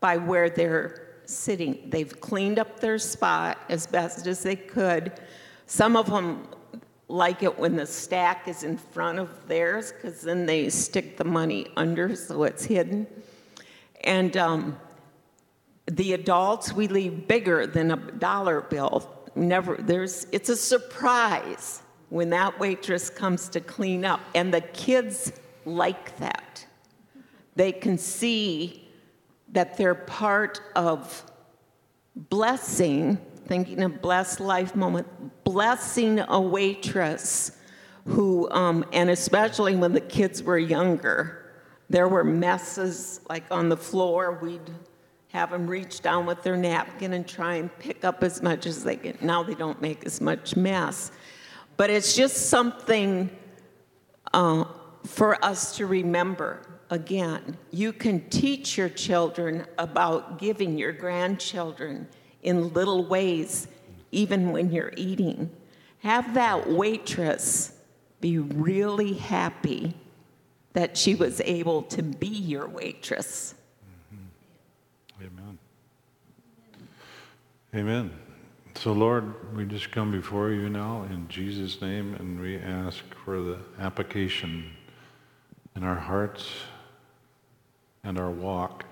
by 0.00 0.16
where 0.16 0.50
they're 0.50 1.20
sitting. 1.24 1.78
They've 1.86 2.20
cleaned 2.20 2.58
up 2.58 2.80
their 2.80 2.98
spot 2.98 3.58
as 3.68 3.86
best 3.86 4.26
as 4.26 4.42
they 4.42 4.56
could. 4.56 5.12
Some 5.66 5.96
of 5.96 6.06
them 6.06 6.46
like 7.10 7.42
it 7.42 7.58
when 7.58 7.76
the 7.76 7.86
stack 7.86 8.48
is 8.48 8.62
in 8.62 8.76
front 8.76 9.18
of 9.18 9.48
theirs 9.48 9.92
because 9.92 10.22
then 10.22 10.46
they 10.46 10.68
stick 10.70 11.16
the 11.16 11.24
money 11.24 11.66
under 11.76 12.14
so 12.14 12.44
it's 12.44 12.64
hidden. 12.64 13.06
And 14.04 14.36
um, 14.36 14.78
the 15.86 16.12
adults, 16.12 16.72
we 16.72 16.88
leave 16.88 17.26
bigger 17.26 17.66
than 17.66 17.90
a 17.90 17.96
dollar 17.96 18.62
bill 18.62 19.20
never 19.34 19.76
there's 19.76 20.26
it's 20.32 20.48
a 20.48 20.56
surprise 20.56 21.82
when 22.08 22.30
that 22.30 22.58
waitress 22.58 23.08
comes 23.08 23.48
to 23.48 23.60
clean 23.60 24.04
up 24.04 24.20
and 24.34 24.52
the 24.52 24.60
kids 24.60 25.32
like 25.64 26.16
that 26.18 26.66
they 27.54 27.72
can 27.72 27.96
see 27.96 28.88
that 29.52 29.76
they're 29.76 29.94
part 29.94 30.60
of 30.74 31.24
blessing 32.16 33.18
thinking 33.50 33.82
of 33.82 34.00
blessed 34.00 34.40
life 34.40 34.74
moment 34.76 35.06
blessing 35.44 36.20
a 36.28 36.40
waitress 36.40 37.58
who 38.06 38.48
um, 38.50 38.84
and 38.92 39.10
especially 39.10 39.74
when 39.74 39.92
the 39.92 40.00
kids 40.00 40.42
were 40.42 40.58
younger 40.58 41.52
there 41.88 42.06
were 42.06 42.24
messes 42.24 43.20
like 43.28 43.44
on 43.50 43.68
the 43.68 43.76
floor 43.76 44.38
we'd 44.40 44.70
have 45.32 45.50
them 45.50 45.66
reach 45.66 46.00
down 46.00 46.26
with 46.26 46.42
their 46.42 46.56
napkin 46.56 47.12
and 47.12 47.26
try 47.26 47.54
and 47.54 47.76
pick 47.78 48.04
up 48.04 48.22
as 48.24 48.42
much 48.42 48.66
as 48.66 48.82
they 48.82 48.96
can. 48.96 49.16
Now 49.20 49.42
they 49.42 49.54
don't 49.54 49.80
make 49.80 50.04
as 50.04 50.20
much 50.20 50.56
mess. 50.56 51.12
But 51.76 51.88
it's 51.88 52.16
just 52.16 52.48
something 52.48 53.30
uh, 54.34 54.64
for 55.06 55.42
us 55.44 55.76
to 55.76 55.86
remember. 55.86 56.62
Again, 56.90 57.56
you 57.70 57.92
can 57.92 58.28
teach 58.28 58.76
your 58.76 58.88
children 58.88 59.66
about 59.78 60.40
giving 60.40 60.76
your 60.76 60.92
grandchildren 60.92 62.08
in 62.42 62.72
little 62.72 63.04
ways, 63.04 63.68
even 64.12 64.52
when 64.52 64.70
you're 64.70 64.92
eating. 64.96 65.50
Have 66.00 66.34
that 66.34 66.68
waitress 66.68 67.72
be 68.20 68.38
really 68.38 69.14
happy 69.14 69.94
that 70.72 70.96
she 70.96 71.14
was 71.14 71.40
able 71.42 71.82
to 71.82 72.02
be 72.02 72.28
your 72.28 72.68
waitress. 72.68 73.54
Mm-hmm. 74.14 75.24
Amen. 75.26 75.58
Amen. 77.74 78.10
So, 78.76 78.92
Lord, 78.92 79.54
we 79.56 79.64
just 79.64 79.90
come 79.90 80.10
before 80.10 80.50
you 80.50 80.68
now 80.68 81.06
in 81.10 81.28
Jesus' 81.28 81.80
name 81.82 82.14
and 82.14 82.40
we 82.40 82.56
ask 82.58 83.02
for 83.24 83.40
the 83.40 83.58
application 83.78 84.70
in 85.76 85.82
our 85.82 85.96
hearts 85.96 86.50
and 88.04 88.18
our 88.18 88.30
walk 88.30 88.84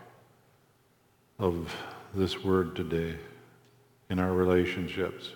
of 1.39 1.75
this 2.15 2.43
word 2.43 2.75
today 2.75 3.17
in 4.11 4.19
our 4.19 4.33
relationships. 4.33 5.31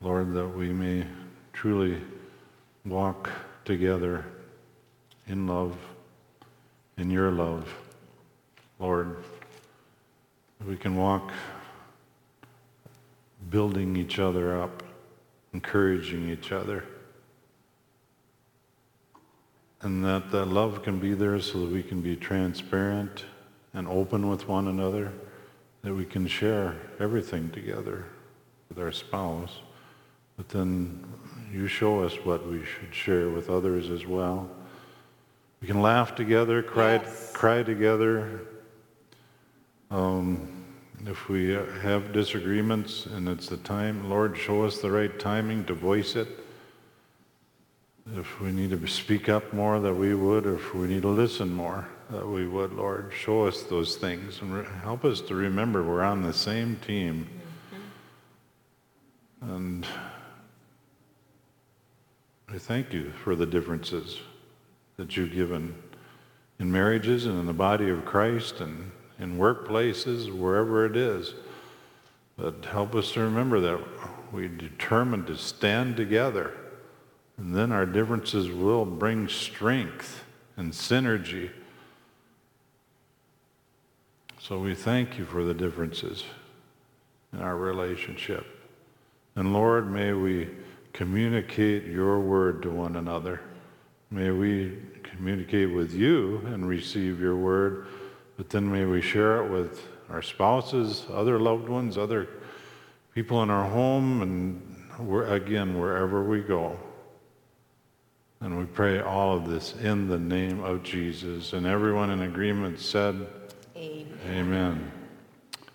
Lord, 0.00 0.32
that 0.34 0.48
we 0.48 0.72
may 0.72 1.04
truly 1.52 2.00
walk 2.84 3.30
together 3.64 4.24
in 5.26 5.46
love, 5.46 5.76
in 6.96 7.10
your 7.10 7.30
love. 7.30 7.72
Lord, 8.78 9.16
we 10.66 10.76
can 10.76 10.96
walk 10.96 11.32
building 13.50 13.96
each 13.96 14.18
other 14.18 14.60
up, 14.60 14.82
encouraging 15.52 16.28
each 16.30 16.52
other. 16.52 16.84
And 19.80 20.04
that 20.04 20.30
that 20.32 20.46
love 20.46 20.82
can 20.82 20.98
be 20.98 21.14
there 21.14 21.40
so 21.40 21.60
that 21.60 21.70
we 21.70 21.82
can 21.82 22.00
be 22.00 22.16
transparent 22.16 23.24
and 23.72 23.86
open 23.86 24.28
with 24.28 24.48
one 24.48 24.66
another, 24.66 25.12
that 25.82 25.94
we 25.94 26.04
can 26.04 26.26
share 26.26 26.76
everything 26.98 27.50
together 27.50 28.06
with 28.68 28.78
our 28.78 28.92
spouse. 28.92 29.60
But 30.36 30.48
then 30.48 31.04
you 31.52 31.66
show 31.66 32.02
us 32.02 32.14
what 32.24 32.46
we 32.46 32.64
should 32.64 32.94
share 32.94 33.28
with 33.28 33.50
others 33.50 33.90
as 33.90 34.06
well. 34.06 34.48
We 35.60 35.66
can 35.66 35.82
laugh 35.82 36.14
together, 36.14 36.62
cry, 36.62 36.94
Yes. 36.94 37.32
cry 37.32 37.62
together. 37.62 38.42
Um, 39.90 40.64
if 41.06 41.28
we 41.28 41.50
have 41.50 42.12
disagreements 42.12 43.06
and 43.06 43.28
it's 43.28 43.48
the 43.48 43.56
time, 43.56 44.08
Lord, 44.10 44.36
show 44.36 44.64
us 44.64 44.78
the 44.78 44.90
right 44.90 45.18
timing 45.18 45.64
to 45.66 45.74
voice 45.74 46.16
it. 46.16 46.28
If 48.16 48.40
we 48.40 48.52
need 48.52 48.70
to 48.70 48.86
speak 48.86 49.28
up 49.28 49.52
more, 49.52 49.80
that 49.80 49.94
we 49.94 50.14
would. 50.14 50.46
If 50.46 50.74
we 50.74 50.86
need 50.86 51.02
to 51.02 51.08
listen 51.08 51.52
more, 51.52 51.88
that 52.10 52.26
we 52.26 52.46
would, 52.46 52.72
Lord. 52.72 53.12
Show 53.16 53.46
us 53.46 53.62
those 53.64 53.96
things 53.96 54.40
and 54.40 54.54
re- 54.54 54.66
help 54.82 55.04
us 55.04 55.20
to 55.22 55.34
remember 55.34 55.82
we're 55.82 56.02
on 56.02 56.22
the 56.22 56.32
same 56.32 56.76
team. 56.76 57.28
Mm-hmm. 59.42 59.54
And 59.54 59.86
I 62.48 62.58
thank 62.58 62.92
you 62.92 63.12
for 63.22 63.36
the 63.36 63.46
differences 63.46 64.20
that 64.96 65.16
you've 65.16 65.32
given 65.32 65.74
in 66.58 66.72
marriages 66.72 67.26
and 67.26 67.38
in 67.38 67.46
the 67.46 67.52
body 67.52 67.90
of 67.90 68.04
Christ 68.04 68.60
and 68.60 68.90
in 69.18 69.36
workplaces, 69.36 70.34
wherever 70.34 70.86
it 70.86 70.96
is. 70.96 71.34
But 72.36 72.64
help 72.64 72.94
us 72.94 73.12
to 73.12 73.20
remember 73.20 73.60
that 73.60 73.80
we 74.32 74.48
determined 74.48 75.26
to 75.26 75.36
stand 75.36 75.96
together, 75.96 76.54
and 77.36 77.54
then 77.54 77.72
our 77.72 77.86
differences 77.86 78.50
will 78.50 78.84
bring 78.84 79.28
strength 79.28 80.24
and 80.56 80.72
synergy. 80.72 81.50
So 84.48 84.58
we 84.58 84.74
thank 84.74 85.18
you 85.18 85.26
for 85.26 85.44
the 85.44 85.52
differences 85.52 86.24
in 87.34 87.40
our 87.40 87.54
relationship. 87.54 88.46
And 89.36 89.52
Lord, 89.52 89.92
may 89.92 90.14
we 90.14 90.48
communicate 90.94 91.84
your 91.84 92.18
word 92.18 92.62
to 92.62 92.70
one 92.70 92.96
another. 92.96 93.42
May 94.10 94.30
we 94.30 94.78
communicate 95.02 95.70
with 95.70 95.92
you 95.92 96.38
and 96.46 96.66
receive 96.66 97.20
your 97.20 97.36
word, 97.36 97.88
but 98.38 98.48
then 98.48 98.72
may 98.72 98.86
we 98.86 99.02
share 99.02 99.44
it 99.44 99.50
with 99.50 99.86
our 100.08 100.22
spouses, 100.22 101.04
other 101.12 101.38
loved 101.38 101.68
ones, 101.68 101.98
other 101.98 102.26
people 103.14 103.42
in 103.42 103.50
our 103.50 103.68
home, 103.68 104.22
and 104.22 105.06
where, 105.06 105.26
again, 105.26 105.78
wherever 105.78 106.24
we 106.24 106.40
go. 106.40 106.80
And 108.40 108.58
we 108.58 108.64
pray 108.64 109.00
all 109.00 109.36
of 109.36 109.46
this 109.46 109.74
in 109.74 110.08
the 110.08 110.18
name 110.18 110.64
of 110.64 110.82
Jesus. 110.82 111.52
And 111.52 111.66
everyone 111.66 112.08
in 112.08 112.22
agreement 112.22 112.80
said, 112.80 113.26
Amen. 114.28 114.92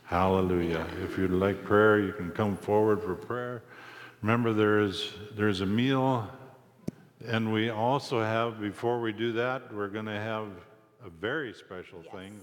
Hallelujah. 0.03 0.85
If 1.03 1.17
you'd 1.17 1.31
like 1.31 1.63
prayer, 1.63 1.99
you 1.99 2.13
can 2.13 2.29
come 2.29 2.55
forward 2.55 3.01
for 3.01 3.15
prayer. 3.15 3.63
Remember, 4.21 4.53
there 4.53 4.79
is 4.79 5.11
there's 5.35 5.61
a 5.61 5.65
meal, 5.65 6.29
and 7.25 7.51
we 7.51 7.71
also 7.71 8.21
have, 8.21 8.61
before 8.61 9.01
we 9.01 9.11
do 9.11 9.31
that, 9.33 9.73
we're 9.73 9.87
going 9.87 10.05
to 10.05 10.19
have 10.19 10.45
a 11.03 11.09
very 11.09 11.51
special 11.51 12.03
thing 12.11 12.41